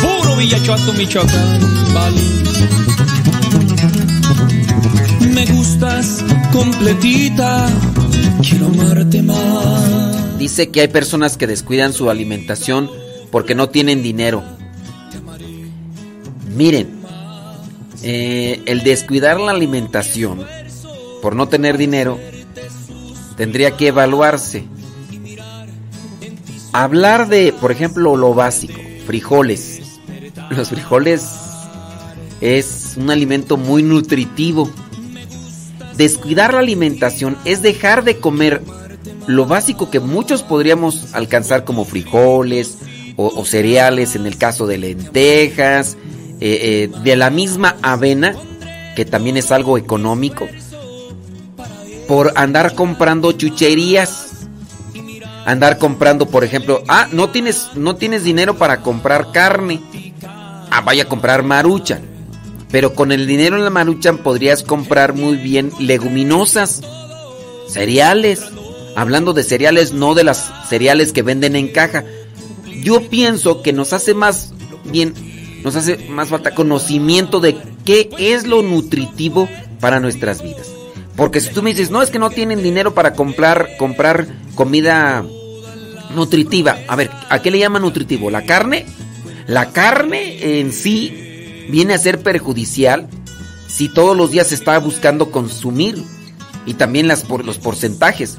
[0.00, 1.60] Puro Villachuato, Michoacán,
[1.92, 2.22] vale.
[5.28, 6.24] Me gustas
[6.54, 7.68] completita,
[10.38, 12.90] Dice que hay personas que descuidan su alimentación
[13.30, 14.42] porque no tienen dinero.
[16.54, 17.00] Miren,
[18.02, 20.44] eh, el descuidar la alimentación
[21.22, 22.18] por no tener dinero
[23.36, 24.64] tendría que evaluarse.
[26.72, 29.80] Hablar de, por ejemplo, lo básico, frijoles.
[30.50, 31.24] Los frijoles
[32.40, 34.70] es un alimento muy nutritivo.
[35.96, 38.62] Descuidar la alimentación es dejar de comer
[39.26, 42.78] lo básico que muchos podríamos alcanzar como frijoles
[43.16, 45.96] o, cereales en el caso de lentejas,
[46.40, 48.34] eh, eh, de la misma avena,
[48.96, 50.48] que también es algo económico
[52.06, 54.30] por andar comprando chucherías.
[55.46, 59.82] Andar comprando, por ejemplo, ah, no tienes, no tienes dinero para comprar carne.
[60.70, 62.13] Ah, vaya a comprar maruchan.
[62.74, 66.80] Pero con el dinero en la maruchan podrías comprar muy bien leguminosas,
[67.68, 68.42] cereales.
[68.96, 72.02] Hablando de cereales, no de las cereales que venden en caja.
[72.82, 74.52] Yo pienso que nos hace más
[74.86, 75.14] bien,
[75.62, 79.48] nos hace más falta conocimiento de qué es lo nutritivo
[79.78, 80.68] para nuestras vidas.
[81.14, 84.26] Porque si tú me dices, no, es que no tienen dinero para comprar, comprar
[84.56, 85.24] comida
[86.12, 86.78] nutritiva.
[86.88, 88.30] A ver, ¿a qué le llama nutritivo?
[88.30, 88.84] ¿La carne?
[89.46, 91.23] La carne en sí
[91.68, 93.08] viene a ser perjudicial
[93.66, 96.02] si todos los días se está buscando consumir.
[96.66, 98.38] Y también las, por, los porcentajes.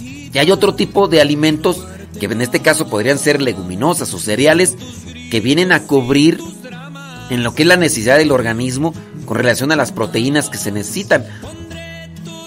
[0.00, 1.84] Y hay otro tipo de alimentos
[2.20, 4.76] que en este caso podrían ser leguminosas o cereales
[5.30, 6.38] que vienen a cubrir
[7.30, 8.94] en lo que es la necesidad del organismo
[9.24, 11.24] con relación a las proteínas que se necesitan.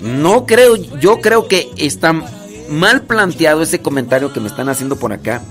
[0.01, 2.13] No creo, yo creo que está
[2.69, 5.41] mal planteado ese comentario que me están haciendo por acá.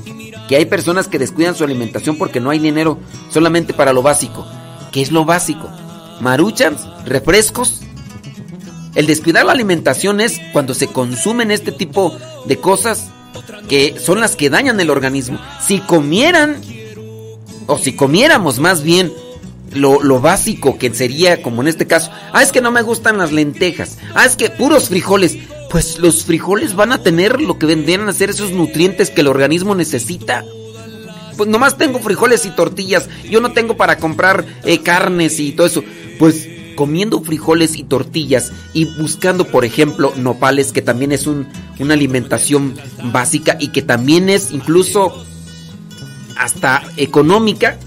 [0.48, 2.98] Que hay personas que descuidan su alimentación porque no hay dinero
[3.30, 4.46] solamente para lo básico.
[4.92, 5.70] ¿Qué es lo básico?
[6.20, 7.80] Maruchans, refrescos.
[8.94, 12.16] El descuidar la alimentación es cuando se consumen este tipo
[12.46, 13.10] de cosas
[13.68, 15.38] que son las que dañan el organismo.
[15.66, 16.60] Si comieran,
[17.66, 19.12] o si comiéramos más bien
[19.74, 23.32] lo, básico que sería, como en este caso, ah, es que no me gustan las
[23.32, 25.36] lentejas, ah, es que puros frijoles.
[25.74, 29.26] Pues los frijoles van a tener lo que vendrían a ser esos nutrientes que el
[29.26, 30.44] organismo necesita.
[31.36, 35.66] Pues nomás tengo frijoles y tortillas, yo no tengo para comprar eh, carnes y todo
[35.66, 35.82] eso.
[36.16, 41.48] Pues comiendo frijoles y tortillas y buscando, por ejemplo, nopales, que también es un,
[41.80, 42.76] una alimentación
[43.12, 45.24] básica y que también es incluso
[46.36, 47.80] hasta económica,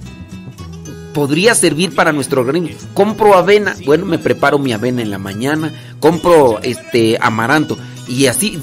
[1.13, 2.77] podría servir para nuestro organismo.
[2.93, 7.77] Compro avena, bueno, me preparo mi avena en la mañana, compro este amaranto
[8.07, 8.59] y así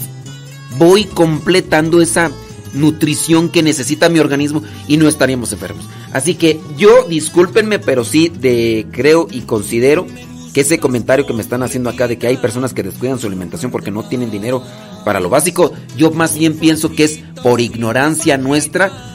[0.78, 2.30] voy completando esa
[2.72, 5.84] nutrición que necesita mi organismo y no estaríamos enfermos.
[6.12, 10.06] Así que yo, discúlpenme, pero sí de creo y considero
[10.52, 13.26] que ese comentario que me están haciendo acá de que hay personas que descuidan su
[13.26, 14.62] alimentación porque no tienen dinero
[15.04, 19.13] para lo básico, yo más bien pienso que es por ignorancia nuestra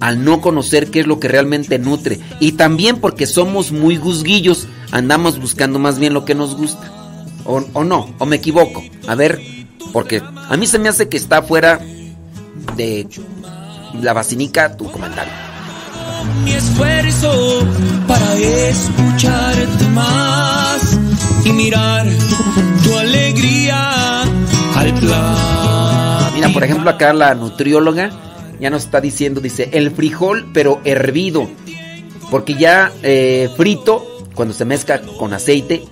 [0.00, 2.20] al no conocer qué es lo que realmente nutre.
[2.40, 6.92] Y también porque somos muy guzguillos, andamos buscando más bien lo que nos gusta.
[7.44, 8.82] O, no, o me equivoco.
[9.06, 9.40] A ver,
[9.92, 11.80] porque a mí se me hace que está fuera
[12.76, 13.06] de
[14.00, 15.32] la vacinica tu comentario.
[16.44, 17.64] Mi esfuerzo
[18.08, 20.98] para escucharte más
[21.44, 22.06] y mirar
[22.82, 24.22] tu alegría
[24.74, 26.34] al plan.
[26.34, 28.10] Mira, por ejemplo, acá la nutrióloga
[28.60, 31.48] ya nos está diciendo, dice, el frijol pero hervido,
[32.30, 35.84] porque ya eh, frito, cuando se mezcla con aceite,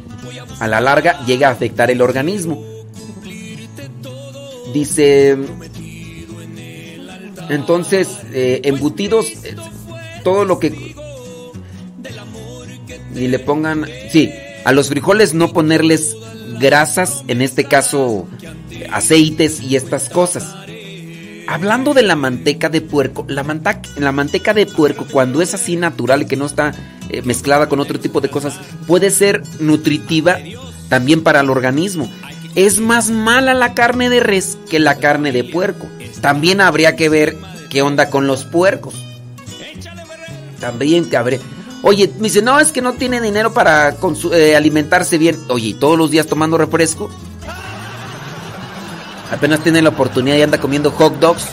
[0.61, 2.63] a la larga llega a afectar el organismo.
[4.73, 5.37] Dice,
[7.49, 9.57] entonces, eh, embutidos, eh,
[10.23, 10.95] todo lo que...
[13.15, 14.33] Y le pongan, sí,
[14.65, 16.17] a los frijoles no ponerles
[16.59, 18.27] grasas, en este caso
[18.91, 20.64] aceites y estas cosas
[21.55, 23.45] Hablando de la manteca de puerco, la,
[23.97, 26.75] la manteca de puerco cuando es así natural y que no está
[27.11, 28.59] eh, mezclada con otro tipo de cosas,
[28.89, 30.41] puede ser nutritiva
[30.89, 32.11] también para el organismo.
[32.57, 35.87] Es más mala la carne de res que la carne de puerco.
[36.21, 37.37] También habría que ver
[37.71, 38.95] qué onda con los puercos.
[40.59, 41.39] También que habría...
[41.83, 43.95] Oye, me dice, no, es que no tiene dinero para
[44.33, 45.39] eh, alimentarse bien.
[45.49, 47.13] Oye, todos los días tomando refresco?
[49.35, 51.45] Apenas tiene la oportunidad y anda comiendo hot dogs.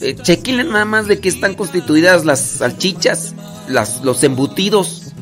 [0.00, 3.34] eh, chequenle nada más de qué están constituidas las salchichas,
[3.68, 5.12] los embutidos.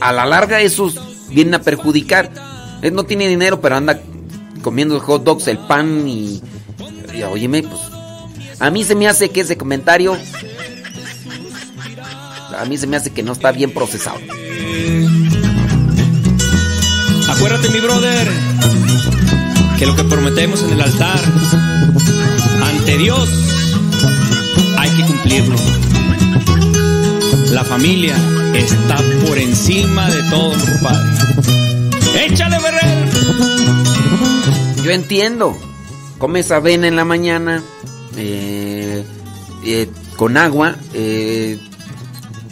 [0.00, 0.98] A la larga esos
[1.28, 2.30] vienen a perjudicar.
[2.82, 4.00] Él no tiene dinero, pero anda
[4.62, 6.42] comiendo hot dogs, el pan y,
[7.14, 7.80] y óyeme, pues
[8.58, 10.16] a mí se me hace que ese comentario
[12.58, 14.18] a mí se me hace que no está bien procesado.
[17.28, 18.28] Acuérdate, mi brother,
[19.78, 21.20] que lo que prometemos en el altar
[22.62, 23.28] ante Dios
[24.78, 25.56] hay que cumplirlo.
[27.52, 28.16] La familia
[28.54, 28.96] está
[29.26, 31.10] por encima de todo, compadre.
[32.26, 33.08] ¡Échale, Ferrer!
[34.84, 35.56] Yo entiendo.
[36.18, 37.62] Comes avena en la mañana
[38.16, 39.04] eh,
[39.64, 40.76] eh, con agua.
[40.94, 41.58] Eh,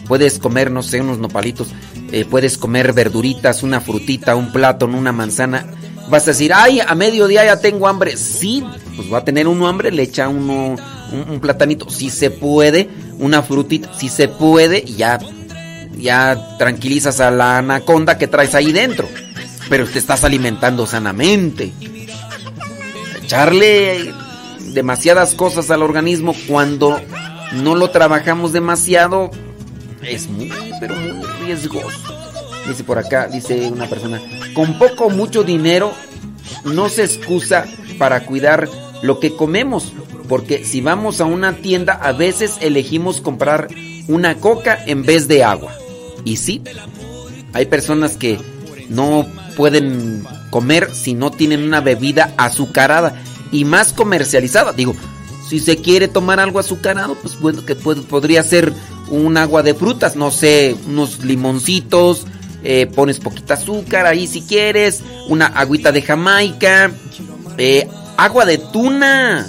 [0.07, 1.69] puedes comer, no sé, unos nopalitos.
[2.11, 5.65] eh, puedes comer verduritas, una frutita, un plátano, una manzana.
[6.09, 8.17] Vas a decir, ay, a mediodía ya tengo hambre.
[8.17, 8.63] Sí,
[8.95, 10.75] pues va a tener uno hambre, le echa uno
[11.11, 11.89] un, platanito.
[11.89, 15.19] Si se puede, una frutita, si se puede, y ya,
[15.97, 19.07] ya tranquilizas a la anaconda que traes ahí dentro.
[19.69, 21.73] Pero te estás alimentando sanamente.
[23.23, 24.13] Echarle
[24.73, 26.99] demasiadas cosas al organismo cuando
[27.53, 29.31] no lo trabajamos demasiado
[30.01, 32.14] es muy, pero muy riesgoso.
[32.67, 34.19] Dice por acá, dice una persona,
[34.53, 35.93] con poco o mucho dinero
[36.63, 37.65] no se excusa
[37.99, 38.67] para cuidar
[39.03, 39.93] lo que comemos,
[40.27, 43.67] porque si vamos a una tienda a veces elegimos comprar
[44.07, 45.73] una coca en vez de agua.
[46.23, 46.61] Y sí,
[47.53, 48.39] hay personas que
[48.89, 53.21] no pueden comer si no tienen una bebida azucarada
[53.51, 54.73] y más comercializada.
[54.73, 54.95] Digo,
[55.47, 58.73] si se quiere tomar algo azucarado, pues bueno, que puede- podría ser
[59.09, 62.25] un agua de frutas, no sé, unos limoncitos,
[62.67, 66.91] eh, pones poquita azúcar ahí si quieres, una agüita de Jamaica,
[67.59, 67.87] eh,
[68.17, 69.47] agua de tuna.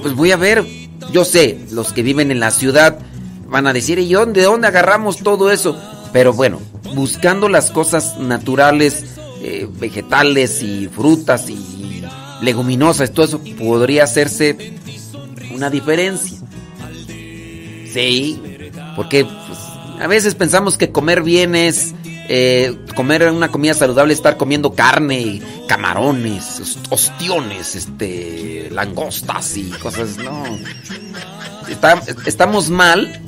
[0.00, 0.64] Pues voy a ver,
[1.12, 3.00] yo sé, los que viven en la ciudad
[3.48, 5.76] van a decir, ¿y dónde, de dónde agarramos todo eso?
[6.12, 6.60] Pero bueno,
[6.94, 9.04] buscando las cosas naturales,
[9.42, 12.04] eh, vegetales y frutas y
[12.40, 14.76] leguminosas, todo eso podría hacerse
[15.52, 16.38] una diferencia.
[17.92, 18.40] Sí,
[18.94, 19.58] porque pues,
[20.00, 21.94] a veces pensamos que comer bien es
[22.28, 30.16] eh, comer una comida saludable, estar comiendo carne, camarones, os- ostiones, este, langostas y cosas.
[30.18, 30.44] No,
[32.26, 33.20] estamos mal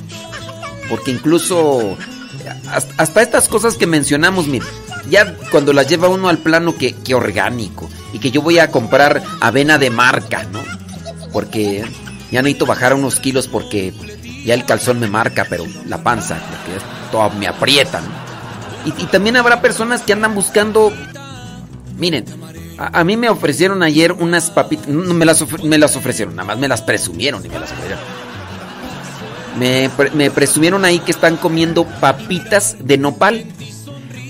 [0.89, 1.97] porque incluso
[2.69, 4.65] hasta, hasta estas cosas que mencionamos, mire,
[5.09, 8.71] ya cuando las lleva uno al plano que, que orgánico y que yo voy a
[8.71, 10.59] comprar avena de marca, ¿no?
[11.31, 11.83] Porque
[12.31, 13.93] ya necesito bajar unos kilos porque
[14.45, 16.79] ya el calzón me marca, pero la panza, porque
[17.11, 18.30] todo me aprieta, ¿no?
[18.85, 20.91] Y, también habrá personas que andan buscando,
[21.97, 22.25] miren,
[22.77, 26.47] a, a mí me ofrecieron ayer unas papitas, no me las, me las ofrecieron, nada
[26.47, 27.99] más me las presumieron y me las ofrecieron.
[29.59, 33.45] Me, me presumieron ahí que están comiendo papitas de nopal.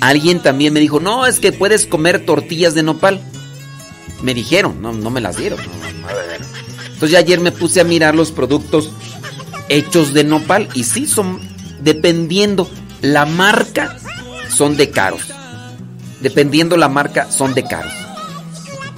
[0.02, 3.22] Alguien también me dijo, no, es que puedes comer tortillas de nopal.
[4.24, 5.60] Me dijeron, no, no me las dieron.
[6.94, 8.92] Entonces ayer me puse a mirar los productos
[9.70, 11.40] hechos de nopal y sí son,
[11.82, 12.70] dependiendo
[13.02, 13.98] la marca,
[14.54, 15.34] son de caros.
[16.22, 17.94] Dependiendo la marca, son de caros.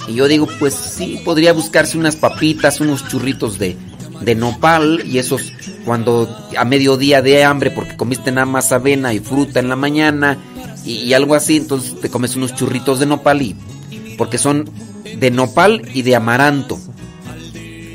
[0.06, 3.76] Y yo digo, pues sí, podría buscarse unas papitas, unos churritos de,
[4.20, 5.52] de nopal y esos
[5.84, 10.38] cuando a mediodía de hambre porque comiste nada más avena y fruta en la mañana
[10.84, 13.56] y, y algo así, entonces te comes unos churritos de nopal y
[14.18, 14.68] porque son
[15.18, 16.78] de nopal y de amaranto.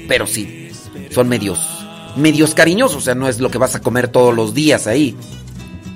[0.08, 0.70] Pero sí,
[1.12, 1.60] son medios
[2.16, 5.16] medios cariñosos, o sea, no es lo que vas a comer todos los días ahí.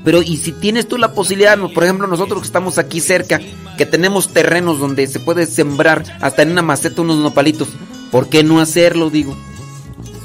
[0.03, 3.39] Pero y si tienes tú la posibilidad, por ejemplo, nosotros que estamos aquí cerca,
[3.77, 7.69] que tenemos terrenos donde se puede sembrar hasta en una maceta unos nopalitos,
[8.11, 9.35] ¿por qué no hacerlo, digo?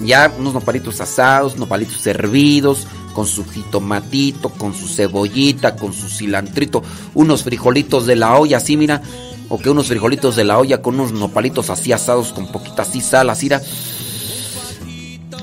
[0.04, 6.82] Ya unos nopalitos asados, nopalitos hervidos, con su jitomatito, con su cebollita, con su cilantrito,
[7.14, 9.02] unos frijolitos de la olla, así mira,
[9.48, 13.00] o que unos frijolitos de la olla con unos nopalitos así asados con poquita así
[13.00, 13.60] sal, así mira.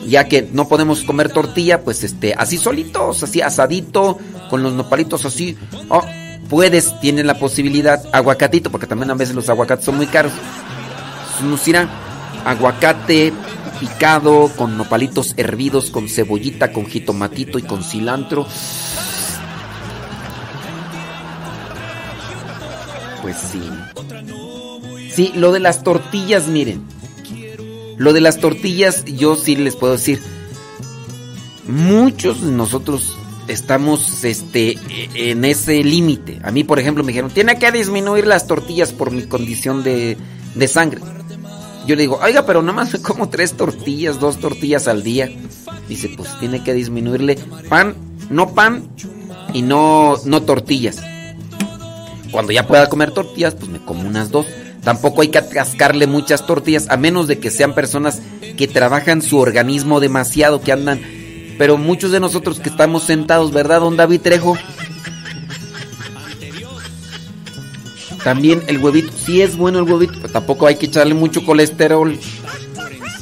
[0.08, 4.20] Ya que no podemos comer tortilla, pues este, así solitos, así asadito,
[4.50, 5.58] con los nopalitos así.
[5.90, 6.04] Oh,
[6.50, 10.32] puedes, tienes la posibilidad, aguacatito, porque también a veces los aguacates son muy caros.
[11.44, 11.90] Nos irá
[12.46, 13.34] aguacate
[13.80, 18.48] picado con nopalitos hervidos, con cebollita, con jitomatito y con cilantro.
[23.22, 23.62] Pues sí.
[25.12, 26.95] Sí, lo de las tortillas, miren.
[27.98, 30.22] Lo de las tortillas, yo sí les puedo decir.
[31.68, 33.18] Muchos de nosotros
[33.48, 34.78] estamos este,
[35.14, 36.40] en ese límite.
[36.44, 40.18] A mí, por ejemplo, me dijeron, tiene que disminuir las tortillas por mi condición de,
[40.56, 41.02] de sangre.
[41.88, 45.30] Yo le digo, oiga, pero nada más me como tres tortillas, dos tortillas al día.
[45.88, 47.38] Dice, pues tiene que disminuirle
[47.70, 47.96] pan,
[48.30, 48.90] no pan
[49.54, 50.98] y no, no tortillas.
[52.32, 54.48] Cuando ya pueda comer tortillas, pues me como unas dos.
[54.86, 58.22] Tampoco hay que atascarle muchas tortillas, a menos de que sean personas
[58.56, 61.02] que trabajan su organismo demasiado, que andan.
[61.58, 64.56] Pero muchos de nosotros que estamos sentados, ¿verdad, don David Trejo?
[68.24, 72.20] También el huevito, sí es bueno el huevito, pero tampoco hay que echarle mucho colesterol.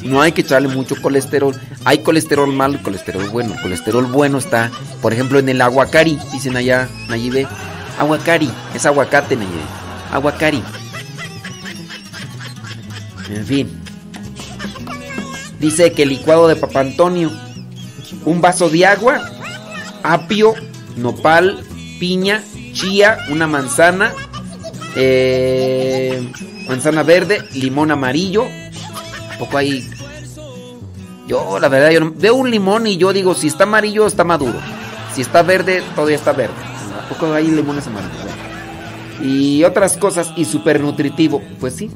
[0.02, 1.58] No hay que echarle mucho colesterol.
[1.86, 3.54] Hay colesterol malo y colesterol bueno.
[3.54, 4.70] El colesterol bueno está,
[5.00, 7.46] por ejemplo, en el aguacari, dicen allá, ve.
[7.98, 9.50] Aguacari, es aguacate, Nayib.
[10.12, 10.62] Aguacari.
[13.30, 13.70] En fin.
[15.60, 17.30] Dice que licuado de Papa Antonio.
[18.24, 19.20] Un vaso de agua,
[20.02, 20.54] apio,
[20.96, 21.62] nopal,
[21.98, 22.42] piña,
[22.72, 24.12] chía, una manzana,
[24.96, 26.26] eh,
[26.68, 28.44] manzana verde, limón amarillo.
[29.34, 29.88] ¿A poco hay?
[31.26, 34.24] Yo, la verdad, yo no- veo un limón y yo digo, si está amarillo, está
[34.24, 34.58] maduro.
[35.14, 36.54] Si está verde, todavía está verde.
[37.04, 38.14] ¿A poco hay limones amarillos?
[39.22, 41.42] Y otras cosas, y súper nutritivo.
[41.60, 41.90] Pues sí.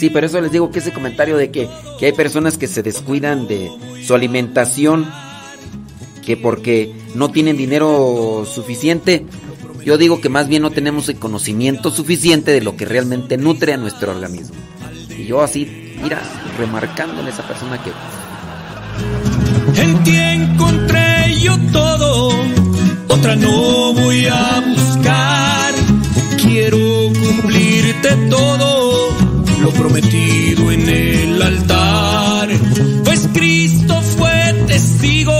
[0.00, 1.68] Sí, pero eso les digo que ese comentario de que,
[1.98, 3.70] que hay personas que se descuidan de
[4.02, 5.06] su alimentación,
[6.24, 9.26] que porque no tienen dinero suficiente,
[9.84, 13.74] yo digo que más bien no tenemos el conocimiento suficiente de lo que realmente nutre
[13.74, 14.56] a nuestro organismo.
[15.18, 16.22] Y yo así, mira,
[16.56, 17.90] remarcándole a esa persona que
[19.82, 22.30] En ti encontré yo todo,
[23.08, 25.74] otra no voy a buscar.
[26.38, 26.78] Quiero
[27.12, 28.89] cumplirte todo,
[29.62, 32.48] lo prometido en el altar.
[33.04, 35.32] Pues Cristo fue testigo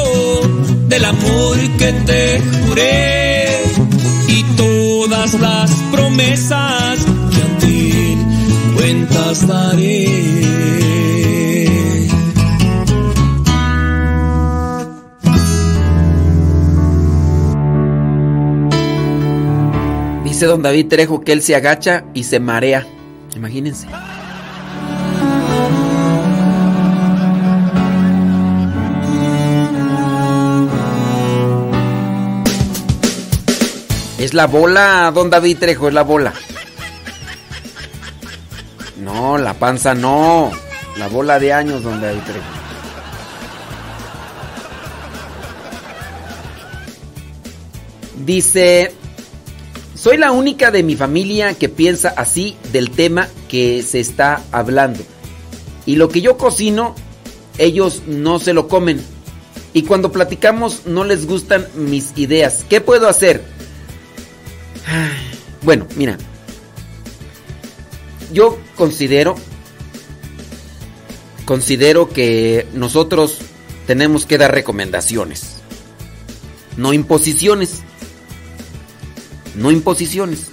[0.89, 3.49] del amor que te juré
[4.29, 6.99] y todas las promesas
[7.31, 8.17] que a ti
[8.77, 10.31] cuentas daré.
[20.41, 22.87] dice don David Trejo que él se agacha y se marea.
[23.41, 23.87] Imagínense.
[34.19, 36.35] Es la bola, don David Trejo, es la bola.
[38.99, 40.51] No, la panza no.
[40.99, 42.45] La bola de años, don David Trejo.
[48.27, 49.00] Dice,
[50.01, 55.01] soy la única de mi familia que piensa así del tema que se está hablando.
[55.85, 56.95] Y lo que yo cocino,
[57.59, 59.03] ellos no se lo comen.
[59.75, 62.65] Y cuando platicamos no les gustan mis ideas.
[62.69, 63.43] ¿Qué puedo hacer?
[65.63, 66.17] Bueno, mira.
[68.33, 69.37] Yo considero
[71.45, 73.39] considero que nosotros
[73.87, 75.57] tenemos que dar recomendaciones,
[76.79, 77.83] no imposiciones.
[79.55, 80.49] No imposiciones.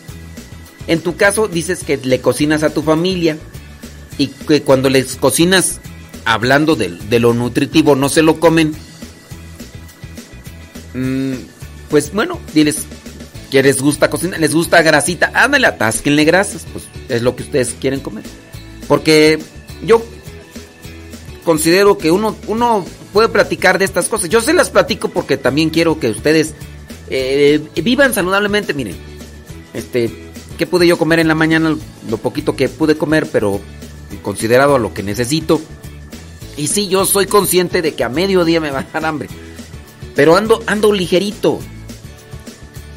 [0.88, 3.38] En tu caso dices que le cocinas a tu familia
[4.18, 5.80] y que cuando les cocinas
[6.26, 8.74] hablando de, lo nutritivo no se lo comen.
[10.94, 11.34] Mm,
[11.90, 12.80] pues bueno, diles
[13.52, 17.76] que les gusta cocinar, les gusta grasita, ándale, atásquenle grasas, pues es lo que ustedes
[17.80, 18.24] quieren comer.
[18.88, 19.40] Porque
[19.86, 20.04] yo
[21.44, 24.30] considero que uno, uno puede platicar de estas cosas.
[24.30, 26.56] Yo se las platico porque también quiero que ustedes
[27.10, 28.74] eh, vivan saludablemente.
[28.74, 28.96] Miren,
[29.74, 30.12] este,
[30.58, 31.76] ¿qué pude yo comer en la mañana?
[32.10, 33.60] Lo poquito que pude comer, pero
[34.22, 35.62] considerado a lo que necesito.
[36.56, 39.30] Y sí, yo soy consciente de que a mediodía me va a dar hambre.
[40.16, 41.60] Pero ando, ando ligerito.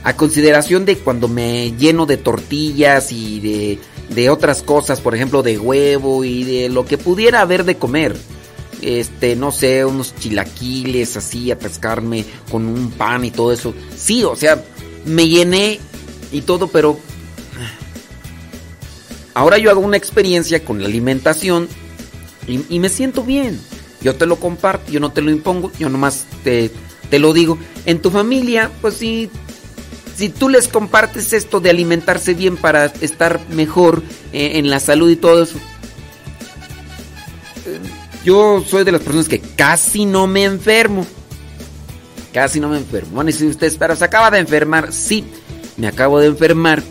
[0.03, 3.79] A consideración de cuando me lleno de tortillas y de,
[4.09, 8.17] de otras cosas, por ejemplo, de huevo y de lo que pudiera haber de comer.
[8.83, 13.75] Este, no sé, unos chilaquiles así, a pescarme con un pan y todo eso.
[13.97, 14.63] Sí, o sea,
[15.05, 15.81] me llené
[16.33, 16.99] y todo, pero
[19.35, 21.69] ahora yo hago una experiencia con la alimentación
[22.47, 23.61] y, me siento bien.
[24.01, 26.71] Yo te lo comparto, yo no te lo impongo, yo nomás te,
[27.11, 27.59] te lo digo.
[27.85, 29.31] En tu familia, pues sí,
[30.17, 34.03] si tú les compartes esto de alimentarse bien para estar mejor
[34.33, 35.59] eh, en la salud y todo eso.
[38.25, 41.07] Yo soy de las personas que casi no me enfermo.
[42.33, 43.11] Casi no me enfermo.
[43.15, 44.93] Bueno, y si ustedes, pero se acaba de enfermar.
[44.93, 45.25] Sí,
[45.77, 46.83] me acabo de enfermar.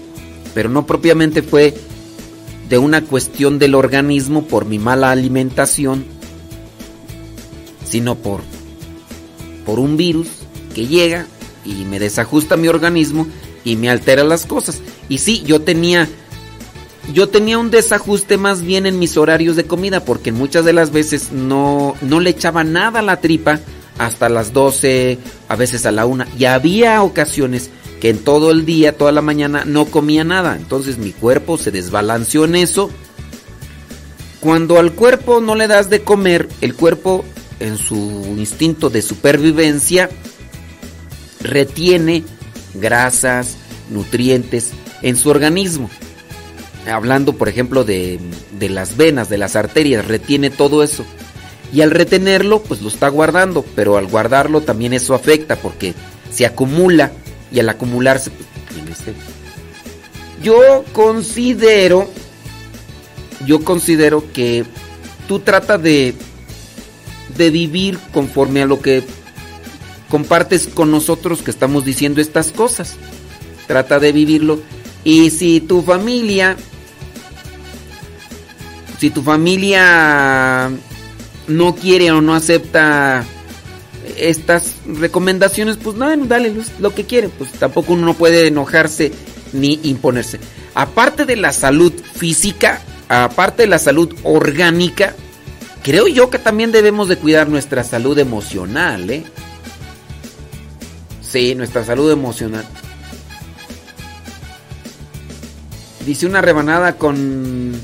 [0.54, 1.76] Pero no propiamente fue
[2.68, 6.06] de una cuestión del organismo por mi mala alimentación.
[7.86, 8.42] Sino por,
[9.66, 10.28] por un virus
[10.74, 11.28] que llega
[11.64, 13.28] y me desajusta mi organismo
[13.64, 14.82] y me altera las cosas.
[15.08, 16.08] Y sí, yo tenía
[17.14, 20.92] yo tenía un desajuste más bien en mis horarios de comida, porque muchas de las
[20.92, 23.60] veces no, no le echaba nada a la tripa
[23.98, 25.18] hasta las 12,
[25.48, 26.26] a veces a la 1.
[26.38, 27.70] Y había ocasiones
[28.00, 30.56] que en todo el día, toda la mañana, no comía nada.
[30.56, 32.90] Entonces mi cuerpo se desbalanceó en eso.
[34.40, 37.26] Cuando al cuerpo no le das de comer, el cuerpo
[37.60, 37.96] en su
[38.38, 40.10] instinto de supervivencia
[41.42, 42.24] retiene
[42.74, 43.58] grasas,
[43.90, 44.70] nutrientes
[45.02, 45.90] en su organismo.
[46.92, 48.20] Hablando, por ejemplo, de,
[48.58, 51.06] de, las venas, de las arterias, retiene todo eso.
[51.72, 55.94] Y al retenerlo, pues lo está guardando, pero al guardarlo también eso afecta porque
[56.32, 57.12] se acumula
[57.52, 59.14] y al acumularse, pues, este.
[60.42, 62.10] Yo considero,
[63.46, 64.66] yo considero que
[65.28, 66.16] tú trata de,
[67.38, 69.04] de vivir conforme a lo que
[70.10, 72.96] compartes con nosotros que estamos diciendo estas cosas.
[73.68, 74.60] Trata de vivirlo.
[75.04, 76.58] Y si tu familia,
[79.00, 80.70] si tu familia
[81.48, 83.24] no quiere o no acepta
[84.18, 89.12] estas recomendaciones, pues no, dale lo que quiere, pues tampoco uno no puede enojarse
[89.54, 90.40] ni imponerse.
[90.76, 95.16] Aparte de la salud física, aparte de la salud orgánica,
[95.82, 99.24] creo yo que también debemos de cuidar nuestra salud emocional, ¿eh?
[101.22, 102.66] Sí, nuestra salud emocional.
[106.06, 107.80] Dice una rebanada con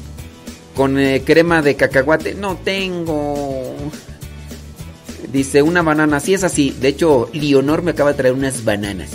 [0.75, 2.35] con eh, crema de cacahuate.
[2.35, 3.75] No tengo.
[5.31, 6.19] Dice una banana.
[6.19, 6.75] Sí es así.
[6.79, 9.11] De hecho, Leonor me acaba de traer unas bananas.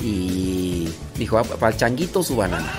[0.00, 0.88] Y
[1.18, 2.70] dijo, ah, para el changuito su banana.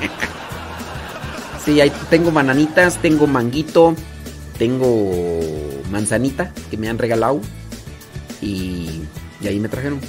[1.64, 3.94] sí, ahí tengo bananitas, tengo manguito,
[4.58, 5.40] tengo
[5.90, 7.40] manzanita que me han regalado.
[8.42, 9.06] Y
[9.40, 10.00] y ahí me trajeron.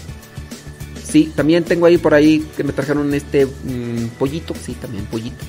[1.04, 4.54] Sí, también tengo ahí por ahí que me trajeron este mm, pollito.
[4.56, 5.44] Sí, también pollito.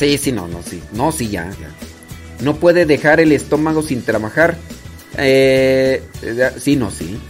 [0.00, 0.82] Sí, sí, no, no, sí.
[0.92, 1.52] No, sí, ya.
[2.40, 4.56] No puede dejar el estómago sin trabajar.
[5.18, 6.02] Eh,
[6.56, 7.20] sí, no, sí.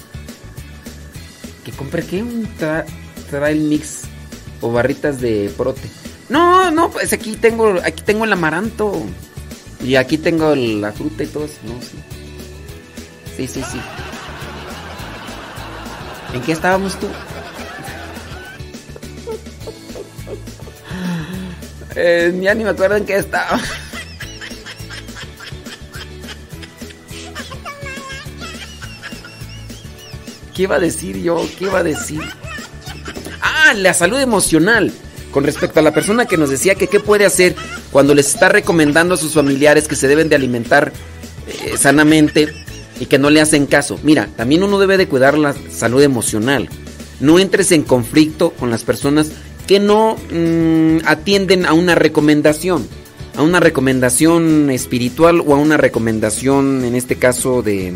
[1.65, 2.23] ¿Que compré qué?
[2.23, 2.49] Un
[3.29, 4.03] trail mix
[4.61, 5.83] o barritas de prote.
[6.29, 9.03] No, no, pues aquí tengo, aquí tengo el amaranto.
[9.83, 11.59] Y aquí tengo la fruta y todo eso.
[11.65, 11.99] No, sí.
[13.37, 13.81] Sí, sí, sí.
[16.35, 17.09] ¿En qué estábamos tú?
[21.97, 23.61] Eh, ya ni me acuerdo en qué estaba.
[30.55, 31.47] ¿Qué iba a decir yo?
[31.59, 32.23] ¿Qué iba a decir?
[33.41, 34.93] Ah, la salud emocional.
[35.31, 37.55] Con respecto a la persona que nos decía que qué puede hacer
[37.93, 40.93] cuando les está recomendando a sus familiares que se deben de alimentar
[41.47, 42.53] eh, sanamente
[42.99, 43.99] y que no le hacen caso.
[44.03, 46.69] Mira, también uno debe de cuidar la salud emocional.
[47.21, 49.31] No entres en conflicto con las personas
[49.71, 52.89] que no mm, atienden a una recomendación,
[53.37, 57.95] a una recomendación espiritual o a una recomendación, en este caso, de,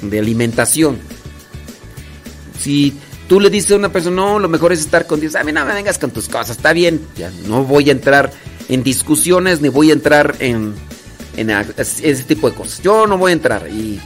[0.00, 0.96] de alimentación.
[2.58, 2.94] Si
[3.28, 5.52] tú le dices a una persona, no, lo mejor es estar con Dios, a mí
[5.52, 8.32] no me vengas con tus cosas, está bien, ya no voy a entrar
[8.70, 10.72] en discusiones ni voy a entrar en,
[11.36, 12.80] en ese tipo de cosas.
[12.82, 14.00] Yo no voy a entrar y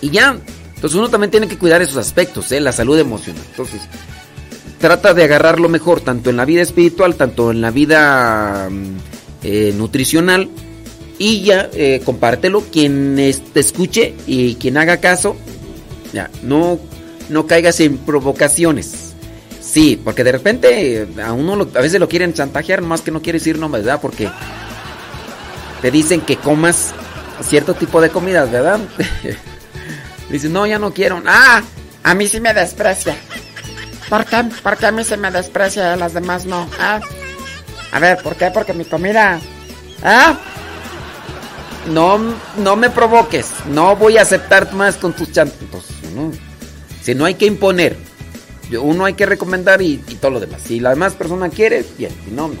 [0.00, 0.38] y ya.
[0.76, 2.60] Entonces uno también tiene que cuidar esos aspectos, ¿eh?
[2.60, 3.42] la salud emocional.
[3.50, 3.80] Entonces,
[4.80, 8.96] trata de agarrarlo mejor, tanto en la vida espiritual, tanto en la vida mm,
[9.44, 10.48] eh, nutricional.
[11.18, 12.62] Y ya, eh, compártelo.
[12.62, 13.16] Quien
[13.52, 15.36] te escuche y quien haga caso,
[16.14, 16.80] ya, no,
[17.28, 19.12] no caigas en provocaciones.
[19.60, 23.46] Sí, porque de repente a uno a veces lo quieren chantajear, más que no quieres
[23.46, 24.00] ir, no, ¿verdad?
[24.00, 24.30] Porque
[25.82, 26.94] te dicen que comas
[27.42, 28.80] cierto tipo de comidas, ¿verdad?
[30.30, 31.22] Dice, no, ya no quiero.
[31.26, 31.62] Ah,
[32.02, 33.16] a mí sí me desprecia.
[34.10, 34.44] ¿Por qué?
[34.62, 36.68] Porque a mí se me desprecia y a las demás no.
[36.80, 37.00] Ah.
[37.92, 38.50] A ver, ¿por qué?
[38.50, 39.40] Porque mi comida.
[40.02, 40.36] ¿Ah?
[41.86, 42.18] No,
[42.58, 43.52] no me provoques.
[43.66, 45.86] No voy a aceptar más con tus chantos.
[46.14, 46.32] No.
[47.00, 47.96] Si no hay que imponer.
[48.80, 50.62] Uno hay que recomendar y, y, todo lo demás.
[50.64, 52.12] Si la demás persona quiere, bien.
[52.24, 52.60] Si no, no.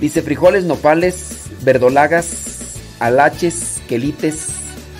[0.00, 2.28] Dice frijoles, nopales, verdolagas,
[2.98, 4.48] alaches, quelites.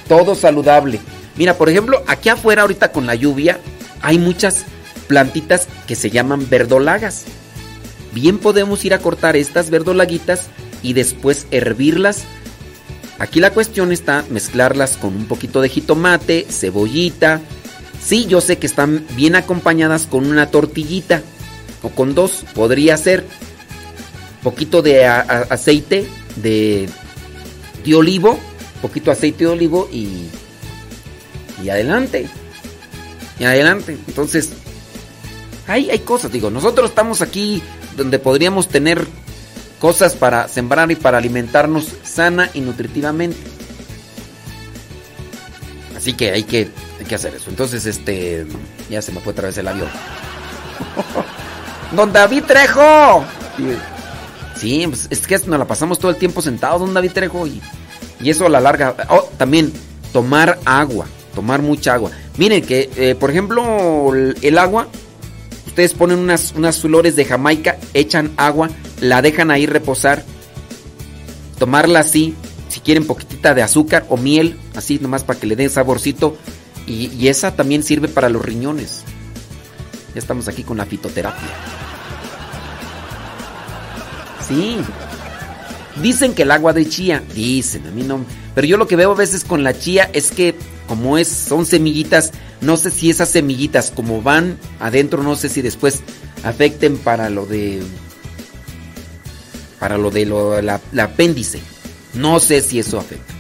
[0.07, 1.01] Todo saludable.
[1.37, 3.59] Mira, por ejemplo, aquí afuera ahorita con la lluvia
[4.03, 4.65] hay muchas
[5.13, 7.25] plantitas que se llaman verdolagas.
[8.15, 10.47] Bien podemos ir a cortar estas verdolaguitas
[10.83, 12.23] y después hervirlas.
[13.19, 17.43] Aquí la cuestión está mezclarlas con un poquito de jitomate, cebollita.
[18.03, 21.21] Sí, yo sé que están bien acompañadas con una tortillita
[21.83, 23.27] o con dos, podría ser.
[24.43, 26.07] Poquito de aceite
[26.37, 26.89] de,
[27.85, 28.39] de olivo,
[28.81, 30.31] poquito aceite de olivo y
[31.63, 32.29] y adelante.
[33.39, 33.99] Y adelante.
[34.09, 34.51] Entonces,
[35.67, 37.63] hay, hay cosas, digo, nosotros estamos aquí
[37.97, 39.07] donde podríamos tener
[39.81, 43.39] cosas para sembrar y para alimentarnos sana y nutritivamente.
[45.97, 46.69] Así que hay que,
[46.99, 47.51] hay que hacer eso.
[47.51, 48.47] Entonces, este,
[48.91, 49.89] ya se me fue otra vez el avión.
[51.93, 53.25] Don David Trejo.
[54.57, 57.61] Sí, pues, es que nos la pasamos todo el tiempo sentados, don David Trejo, y,
[58.21, 58.95] y eso a la larga.
[59.09, 59.73] Oh, también
[60.13, 62.11] tomar agua, tomar mucha agua.
[62.37, 64.89] Miren que, eh, por ejemplo, el, el agua,
[65.73, 68.69] ustedes ponen unas, unas flores de Jamaica, echan agua,
[69.01, 70.23] la dejan ahí reposar,
[71.59, 72.35] tomarla así,
[72.69, 76.37] si quieren poquitita de azúcar o miel, así nomás para que le dé saborcito.
[76.87, 79.03] Y esa también sirve para los riñones.
[80.15, 81.49] Ya estamos aquí con la fitoterapia.
[84.47, 84.77] Sí.
[86.03, 88.27] Dicen que el agua de chía, dicen, a mí no.
[88.55, 90.55] Pero yo lo que veo a veces con la chía es que
[90.87, 95.63] como es son semillitas, no sé si esas semillitas como van adentro, no sé si
[95.63, 96.01] después
[96.45, 97.83] afecten para lo de
[99.79, 101.61] para lo de lo, la, apéndice.
[102.15, 103.35] No sé si eso afecta.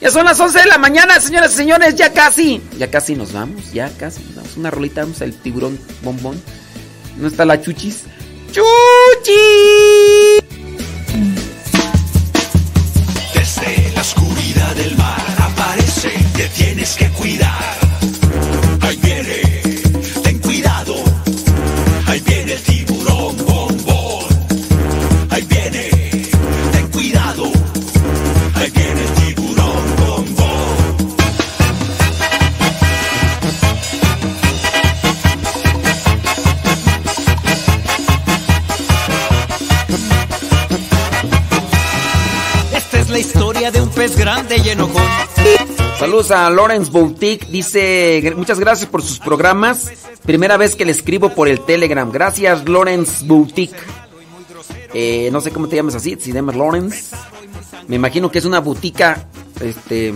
[0.00, 2.62] Ya son las 11 de la mañana, señoras y señores, ya casi.
[2.78, 4.22] Ya casi nos vamos, ya casi.
[4.36, 6.40] Vamos una rolita, vamos al tiburón bombón.
[7.18, 8.04] ¿No está la chuchis?
[8.52, 9.32] ¡Chuchi!
[16.60, 17.74] Tienes que cuidar.
[18.82, 19.38] Ahí viene,
[20.22, 20.94] ten cuidado.
[22.06, 24.26] Ahí viene el tiburón bombón.
[25.30, 25.84] Ahí viene,
[26.72, 27.44] ten cuidado.
[28.56, 30.76] Ahí viene el tiburón bombón.
[42.74, 44.99] Esta es la historia de un pez grande y enojón.
[46.10, 47.46] Saludos a Lawrence Boutique.
[47.52, 49.92] Dice, "Gr- muchas gracias por sus programas.
[50.24, 52.10] Primera vez que le escribo por el Telegram.
[52.10, 53.76] Gracias, Lawrence Boutique.
[54.92, 57.14] Eh, no sé cómo te llamas así, si llamas Lawrence.
[57.86, 59.28] Me imagino que es una butica.
[59.60, 60.12] Este.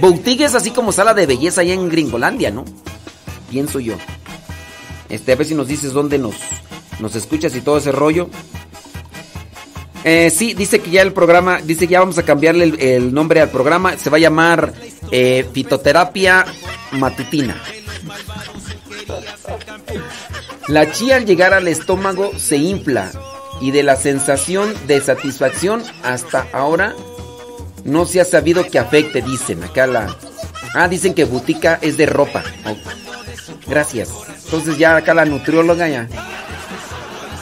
[0.00, 2.64] Boutique es así como sala de belleza allá en Gringolandia, ¿no?
[3.48, 3.94] Pienso yo.
[5.08, 6.34] Este, a ver si nos dices dónde nos,
[6.98, 8.28] nos escuchas y todo ese rollo.
[10.02, 13.14] Eh, sí, dice que ya el programa, dice que ya vamos a cambiarle el, el
[13.14, 13.96] nombre al programa.
[13.98, 14.72] Se va a llamar
[15.10, 16.44] eh, Fitoterapia
[16.92, 17.60] Matutina.
[20.68, 23.10] La chía al llegar al estómago se infla
[23.60, 26.94] y de la sensación de satisfacción hasta ahora
[27.84, 30.14] no se ha sabido que afecte, dicen acá la...
[30.74, 32.42] Ah, dicen que butica es de ropa.
[33.66, 34.10] Gracias.
[34.44, 36.08] Entonces ya acá la nutrióloga ya...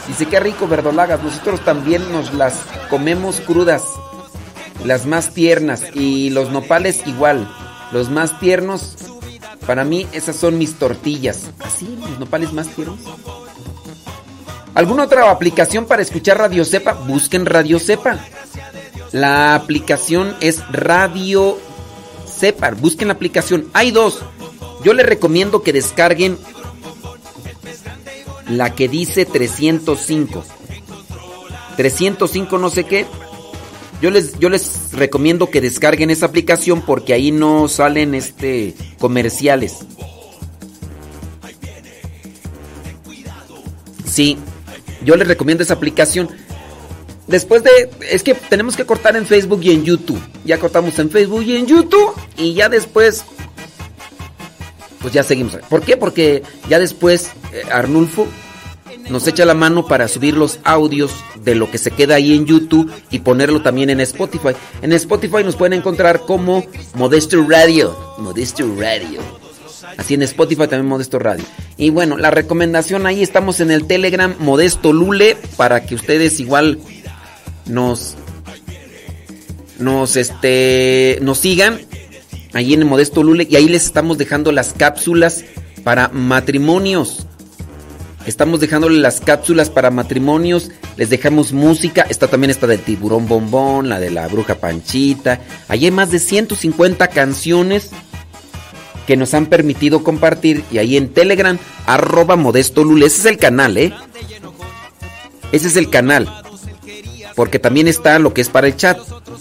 [0.06, 1.20] Dice, qué rico verdolagas.
[1.20, 2.54] Nosotros también nos las
[2.88, 3.82] comemos crudas.
[4.84, 5.82] Las más tiernas.
[5.94, 7.48] Y los nopales igual.
[7.92, 8.96] Los más tiernos.
[9.66, 11.50] Para mí esas son mis tortillas.
[11.60, 11.96] ¿Así?
[12.00, 12.98] ¿Los nopales más tiernos?
[14.74, 16.92] ¿Alguna otra aplicación para escuchar Radio Cepa?
[16.92, 18.18] Busquen Radio Cepa.
[19.12, 21.58] La aplicación es Radio
[22.28, 22.70] Cepa.
[22.72, 23.68] Busquen la aplicación.
[23.72, 24.20] Hay dos.
[24.84, 26.38] Yo les recomiendo que descarguen
[28.48, 30.44] la que dice 305.
[31.76, 33.06] 305 no sé qué.
[34.00, 39.78] Yo les, yo les recomiendo que descarguen esa aplicación porque ahí no salen este comerciales.
[44.04, 44.38] Sí,
[45.04, 46.28] yo les recomiendo esa aplicación.
[47.26, 47.90] Después de.
[48.10, 50.20] Es que tenemos que cortar en Facebook y en YouTube.
[50.44, 52.12] Ya cortamos en Facebook y en YouTube.
[52.36, 53.24] Y ya después.
[55.00, 55.56] Pues ya seguimos.
[55.68, 55.96] ¿Por qué?
[55.96, 58.26] Porque ya después eh, Arnulfo
[59.08, 61.12] nos echa la mano para subir los audios
[61.42, 64.50] de lo que se queda ahí en YouTube y ponerlo también en Spotify.
[64.82, 66.64] En Spotify nos pueden encontrar como
[66.94, 67.96] Modesto Radio.
[68.18, 69.20] Modesto Radio.
[69.96, 71.44] Así en Spotify también Modesto Radio.
[71.76, 76.78] Y bueno, la recomendación ahí estamos en el Telegram Modesto Lule para que ustedes igual
[77.66, 78.14] nos
[79.78, 81.80] nos este nos sigan
[82.52, 85.44] ahí en el Modesto Lule y ahí les estamos dejando las cápsulas
[85.84, 87.26] para matrimonios.
[88.26, 93.88] Estamos dejándole las cápsulas para matrimonios, les dejamos música, esta también está del tiburón bombón,
[93.88, 95.40] la de la bruja panchita.
[95.68, 97.90] Ahí hay más de 150 canciones
[99.06, 103.38] que nos han permitido compartir y ahí en Telegram, arroba modesto lule, ese es el
[103.38, 103.94] canal, ¿eh?
[105.52, 106.28] Ese es el canal.
[107.36, 108.98] Porque también está lo que es para el chat.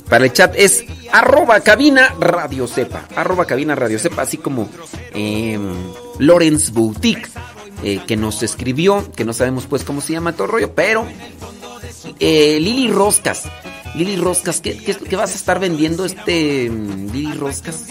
[0.09, 3.07] Para el chat es arroba cabina radio sepa.
[3.15, 4.69] Arroba cabina radio sepa, así como
[5.13, 5.57] eh,
[6.19, 7.27] Lawrence Boutique,
[7.83, 11.05] eh, que nos escribió, que no sabemos pues cómo se llama todo el rollo, pero
[12.19, 13.43] eh, Lili Roscas.
[13.95, 17.85] Lili Roscas, ¿qué, qué, qué vas a estar vendiendo este mm, Lili Roscas?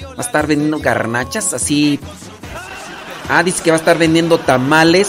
[0.00, 1.98] Va a estar vendiendo garnachas, así.
[3.28, 5.08] Ah, dice que va a estar vendiendo tamales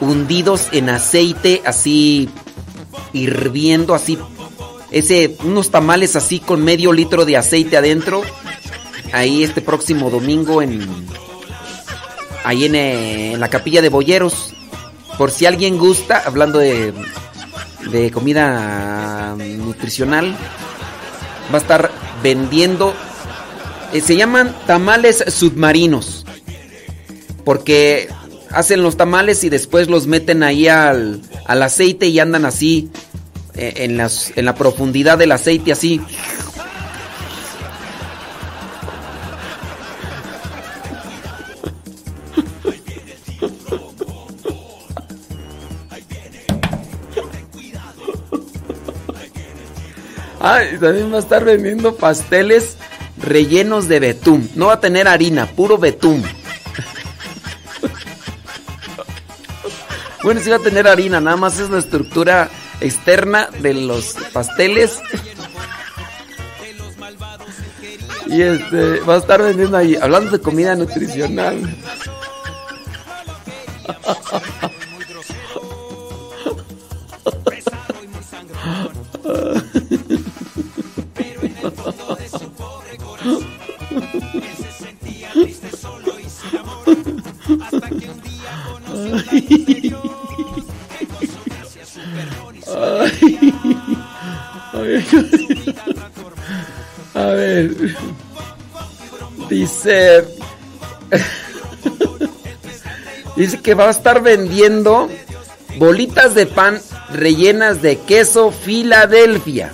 [0.00, 2.28] hundidos en aceite, así
[3.12, 4.18] hirviendo, así.
[4.90, 8.22] Ese, unos tamales así con medio litro de aceite adentro.
[9.12, 10.80] Ahí este próximo domingo en.
[12.44, 14.54] Ahí en, eh, en la capilla de Boyeros.
[15.18, 16.94] Por si alguien gusta, hablando de,
[17.90, 20.34] de comida nutricional,
[21.52, 21.90] va a estar
[22.22, 22.94] vendiendo.
[23.92, 26.24] eh, se llaman tamales submarinos.
[27.44, 28.08] Porque
[28.50, 32.90] hacen los tamales y después los meten ahí al, al aceite y andan así
[33.54, 36.00] eh, en, las, en la profundidad del aceite, así.
[50.40, 52.76] Ay, también va a estar vendiendo pasteles
[53.18, 54.50] rellenos de betún.
[54.54, 56.24] No va a tener harina, puro betún.
[60.22, 62.50] Bueno, sí va a tener harina, nada más es la estructura
[62.80, 65.00] externa de los pasteles.
[68.26, 71.58] Y este, va a estar vendiendo ahí, hablando de comida nutricional.
[97.14, 97.96] A ver.
[99.48, 100.24] Dice.
[103.36, 105.08] Dice que va a estar vendiendo
[105.78, 106.80] bolitas de pan
[107.10, 109.72] rellenas de queso Filadelfia.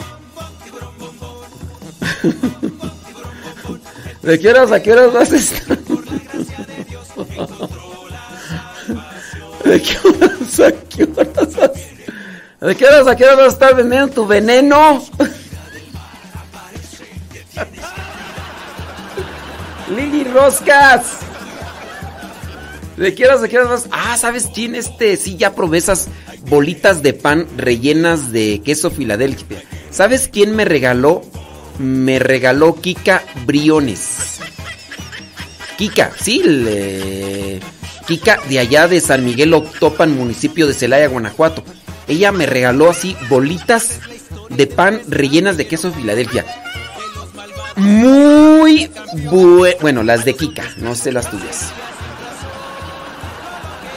[4.22, 5.75] ¿De qué horas a qué horas vas a estar?
[9.66, 11.72] ¿De qué horas a qué horas vas
[12.60, 15.02] ¿De qué horas a qué horas vas a estar vendiendo tu veneno?
[19.96, 21.18] Lili Roscas.
[22.96, 23.88] ¿De qué horas a qué horas vas?
[23.90, 24.76] Ah, ¿sabes quién?
[24.76, 26.06] Este, sí, ya probé esas
[26.48, 29.64] bolitas de pan rellenas de queso Filadelfia.
[29.90, 31.22] ¿Sabes quién me regaló?
[31.78, 34.38] Me regaló Kika Briones.
[35.76, 37.60] Kika, sí, le...
[38.06, 41.62] Kika de allá de San Miguel Octopan, municipio de Celaya, Guanajuato.
[42.08, 44.00] Ella me regaló así bolitas
[44.48, 46.44] de pan rellenas de queso Filadelfia.
[47.76, 48.90] Muy
[49.30, 51.70] bue- bueno, las de Kika, no sé las tuyas.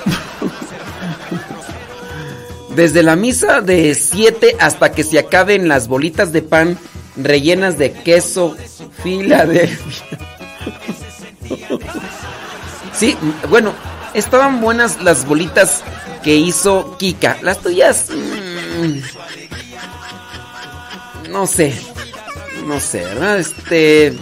[2.76, 6.77] Desde la misa de 7 hasta que se acaben las bolitas de pan
[7.15, 8.56] rellenas de queso
[9.03, 9.77] Filadelfia.
[12.91, 13.15] Sí,
[13.49, 13.72] bueno,
[14.14, 15.84] estaban buenas las bolitas
[16.23, 17.38] que hizo Kika.
[17.41, 18.10] Las tuyas.
[18.10, 18.99] mm,
[21.31, 21.73] no sé.
[22.65, 23.40] No sé, ¿verdad?
[23.40, 24.18] Este.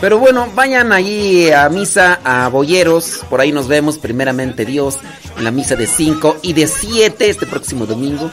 [0.00, 3.24] Pero bueno, vayan allí a misa a Boyeros.
[3.28, 4.98] Por ahí nos vemos, primeramente Dios,
[5.36, 8.30] en la misa de 5 y de 7 este próximo domingo.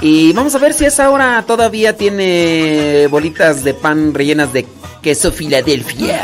[0.00, 4.66] Y vamos a ver si esa hora todavía tiene bolitas de pan rellenas de
[5.00, 6.20] queso Filadelfia.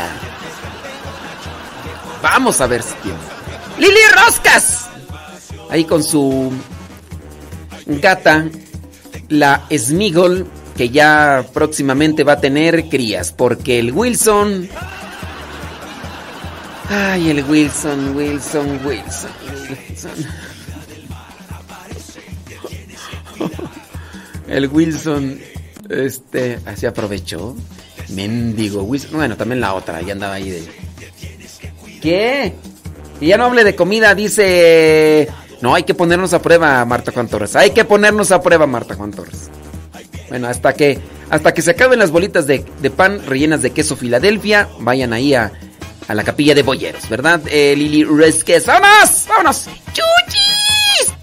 [2.21, 3.32] Vamos a ver si tiene.
[3.77, 4.89] ¡Lili Roscas!
[5.69, 6.51] Ahí con su
[7.85, 8.45] gata,
[9.29, 10.47] la Smigol,
[10.77, 14.69] que ya próximamente va a tener crías, porque el Wilson...
[16.89, 19.31] Ay, el Wilson, Wilson, Wilson,
[19.69, 20.11] Wilson.
[24.47, 25.39] El Wilson,
[25.89, 27.55] este, así aprovechó.
[28.09, 29.11] Mendigo Wilson.
[29.13, 30.67] Bueno, también la otra, ya andaba ahí de...
[32.01, 32.53] ¿Qué?
[33.21, 35.29] Y ya no hable de comida, dice...
[35.61, 37.55] No, hay que ponernos a prueba, Marta Juan Torres.
[37.55, 39.49] Hay que ponernos a prueba, Marta Juan Torres.
[40.27, 40.99] Bueno, hasta que,
[41.29, 45.33] hasta que se acaben las bolitas de, de pan rellenas de queso Filadelfia, vayan ahí
[45.35, 45.53] a,
[46.07, 47.39] a la capilla de Boyeros, ¿verdad?
[47.47, 48.65] Eh, Lili Resques.
[48.65, 49.25] ¡Vámonos!
[49.29, 49.69] ¡Vámonos!
[49.93, 51.13] ¡Chuchis!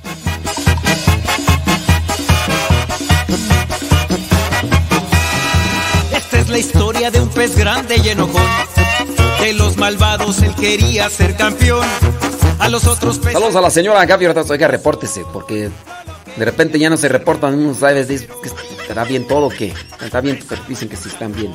[6.16, 8.42] Esta es la historia de un pez grande y enojón.
[9.40, 11.86] De los malvados él quería ser campeón.
[12.58, 13.20] A los otros.
[13.22, 14.26] Saludos a la señora Gaby.
[14.26, 15.70] Oiga, repórtese, porque
[16.36, 17.54] de repente ya no se reportan.
[17.54, 19.72] Uno sabe que estará bien todo o qué.
[20.02, 21.54] Está bien, pero dicen que sí están bien.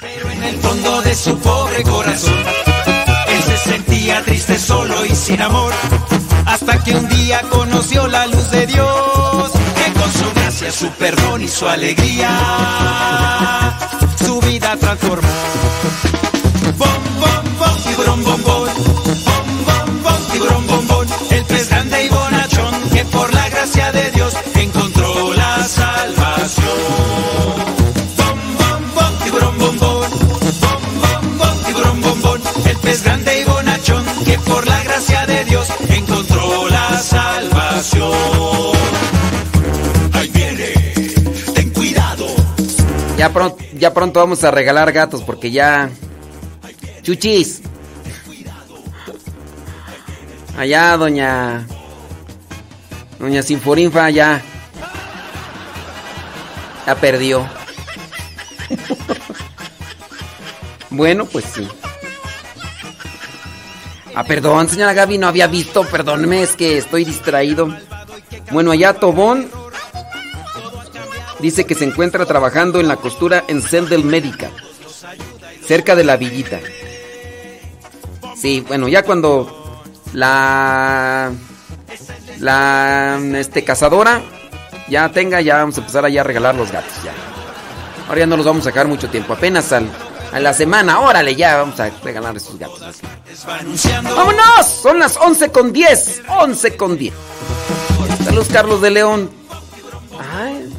[0.00, 2.42] Pero en el fondo de su pobre corazón,
[3.28, 5.72] él se sentía triste, solo y sin amor.
[6.44, 11.42] Hasta que un día conoció la luz de Dios, que con su gracia, su perdón
[11.42, 12.28] y su alegría,
[14.18, 15.28] su vida transformó.
[16.78, 16.88] Bom,
[17.20, 18.68] bom, bom, tiburón, bombón.
[19.24, 21.06] Bom, bom, bom, tiburón, bombón.
[21.30, 26.64] El pez grande y bonachón que por la gracia de Dios encontró la salvación.
[28.16, 29.12] Bom, bom, bom.
[31.78, 32.40] Bom, bom, bom.
[32.64, 38.12] El pez grande y bonachón que por la gracia de Dios encontró la salvación.
[40.12, 40.72] Ahí viene,
[41.54, 42.26] ten cuidado.
[43.16, 45.90] Ya pronto ya pronto vamos a regalar gatos porque ya.
[47.02, 47.62] Chuchis.
[50.56, 51.66] Allá, doña.
[53.18, 54.42] Doña Sinforinfa, ya.
[56.86, 57.48] Ya perdió.
[60.90, 61.68] bueno, pues sí.
[64.14, 67.68] Ah, perdón, señora Gaby, no había visto, perdóneme, es que estoy distraído.
[68.50, 69.50] Bueno, allá Tobón
[71.40, 74.50] dice que se encuentra trabajando en la costura en Sendel Médica,
[75.66, 76.60] cerca de la villita.
[78.36, 79.82] Sí, bueno, ya cuando
[80.12, 81.32] la
[82.38, 84.20] la este cazadora
[84.88, 87.12] ya tenga, ya vamos a empezar allá a regalar los gatos ya.
[88.08, 89.82] Ahora ya no los vamos a sacar mucho tiempo, apenas a
[90.38, 92.80] la semana, órale, ya vamos a regalar esos gatos.
[93.46, 94.66] ¡Vámonos!
[94.82, 97.14] Son las 11 con 10, 11 con 10.
[98.24, 99.45] Saludos Carlos de León.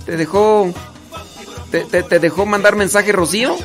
[0.08, 0.74] Te dejó
[1.70, 3.56] te, te, te dejó mandar mensaje Rocío.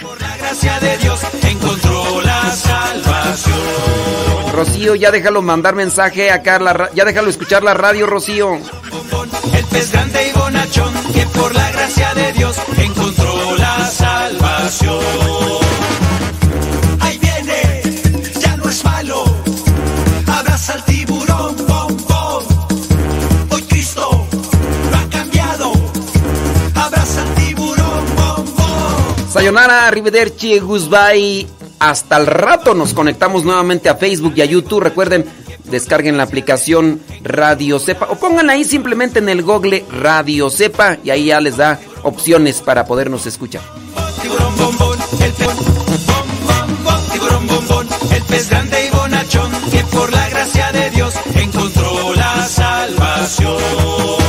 [0.00, 3.56] Por la gracia de Dios encontró la salvación.
[4.52, 8.58] Rocío, ya déjalo mandar mensaje a la ra- ya déjalo escuchar la radio, Rocío.
[9.54, 15.00] El pez grande y bonachón, que por la gracia de Dios encontró la salvación.
[17.00, 17.82] Ahí viene,
[18.40, 19.24] ya no es malo.
[20.26, 21.07] Abraza al tiburón,
[29.38, 31.46] Sayonara, arrivederci, goodbye.
[31.78, 34.80] Hasta el rato nos conectamos nuevamente a Facebook y a YouTube.
[34.80, 35.24] Recuerden,
[35.66, 41.10] descarguen la aplicación Radio Sepa o pongan ahí simplemente en el Google Radio Sepa y
[41.10, 43.62] ahí ya les da opciones para podernos escuchar.
[48.10, 54.27] El pez grande y bonachón, que por la gracia de Dios encontró la salvación.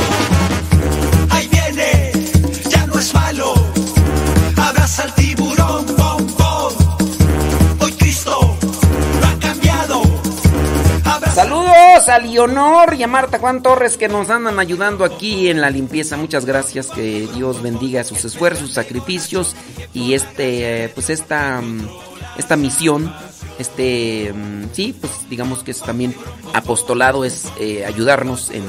[11.40, 15.70] Saludos a Leonor y a Marta Juan Torres que nos andan ayudando aquí en la
[15.70, 16.18] limpieza.
[16.18, 19.56] Muchas gracias, que Dios bendiga sus esfuerzos, sus sacrificios
[19.94, 21.88] y este, pues esta, mm,
[22.36, 23.10] esta misión,
[23.58, 26.14] este, mm, sí, pues digamos que es también
[26.52, 28.62] apostolado, es eh, ayudarnos en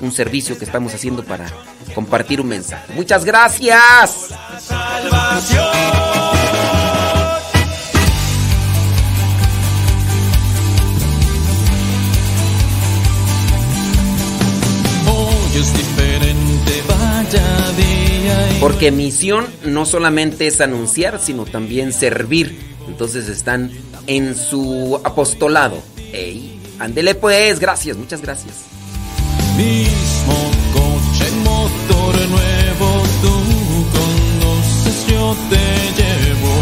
[0.00, 1.44] un servicio que estamos haciendo para
[1.94, 2.94] compartir un mensaje.
[2.94, 4.30] Muchas gracias.
[4.70, 6.85] Hoy
[18.66, 22.58] Porque misión no solamente es anunciar, sino también servir.
[22.88, 23.70] Entonces están
[24.08, 25.80] en su apostolado.
[26.12, 28.64] Ey, ándele pues, gracias, muchas gracias.
[29.56, 30.34] mismo
[30.72, 33.34] coche, motor nuevo, tú
[33.94, 36.54] conoces, yo te llevo.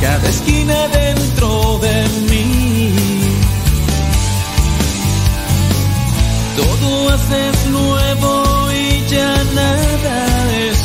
[0.00, 2.94] Cada esquina dentro de mí.
[6.56, 10.31] Todo haces nuevo y ya nada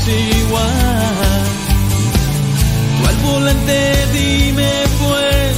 [0.07, 1.37] igual.
[3.23, 4.71] Volante dime
[5.05, 5.57] pues,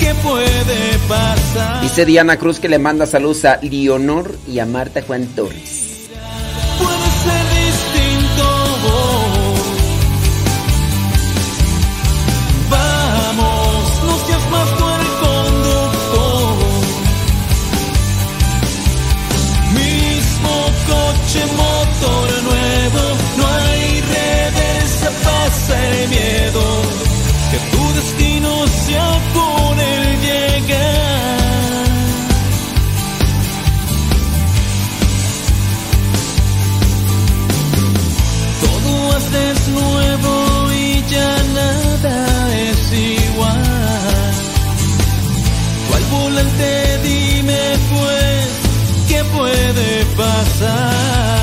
[0.00, 1.80] ¿qué puede pasar?
[1.80, 5.85] Dice Diana Cruz que le manda saludos a Leonor y a Marta Juan Torres.
[27.56, 31.86] Que tu destino sea por el llegar.
[38.60, 44.34] Todo haces nuevo y ya nada es igual.
[45.96, 48.48] Al volante dime pues,
[49.08, 51.35] ¿qué puede pasar?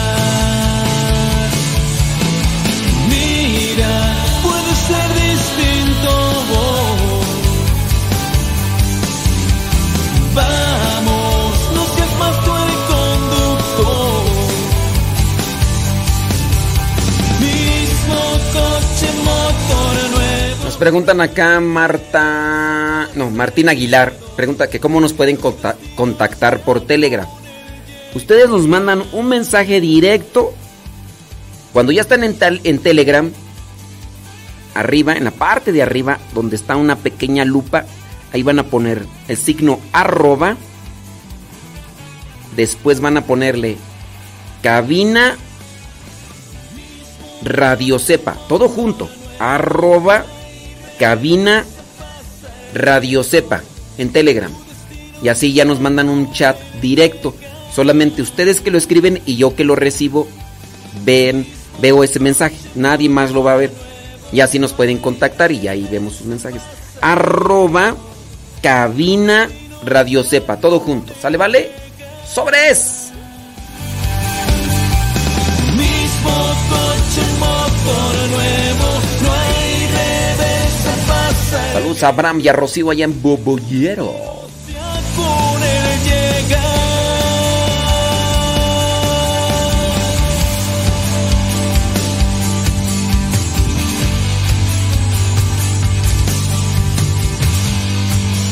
[20.84, 27.26] Preguntan acá Marta, no, Martín Aguilar, pregunta que cómo nos pueden conta- contactar por Telegram.
[28.14, 30.54] Ustedes nos mandan un mensaje directo
[31.72, 32.36] cuando ya están en,
[32.66, 33.32] en Telegram.
[34.76, 37.86] arriba, en la parte de arriba, donde está una pequeña lupa,
[38.34, 40.58] ahí van a poner el signo arroba.
[42.58, 43.78] Después van a ponerle
[44.62, 45.38] cabina
[47.42, 49.10] Radio Cepa, todo junto.
[49.40, 50.26] Arroba
[51.04, 51.66] cabina
[52.74, 53.62] Radio Cepa
[53.98, 54.50] en Telegram.
[55.22, 57.36] Y así ya nos mandan un chat directo.
[57.76, 60.30] Solamente ustedes que lo escriben y yo que lo recibo
[61.04, 61.46] ven,
[61.82, 62.56] veo ese mensaje.
[62.76, 63.72] Nadie más lo va a ver.
[64.32, 66.62] Y así nos pueden contactar y ahí vemos sus mensajes.
[67.02, 67.98] Arroba
[68.62, 69.50] cabina
[69.84, 71.14] Radio Cepa, todo junto.
[71.20, 71.70] ¿Sale, vale?
[72.26, 73.12] ¡Sobres!
[81.94, 82.54] Saludos a Abraham y a
[82.92, 84.14] allá en Bobollero.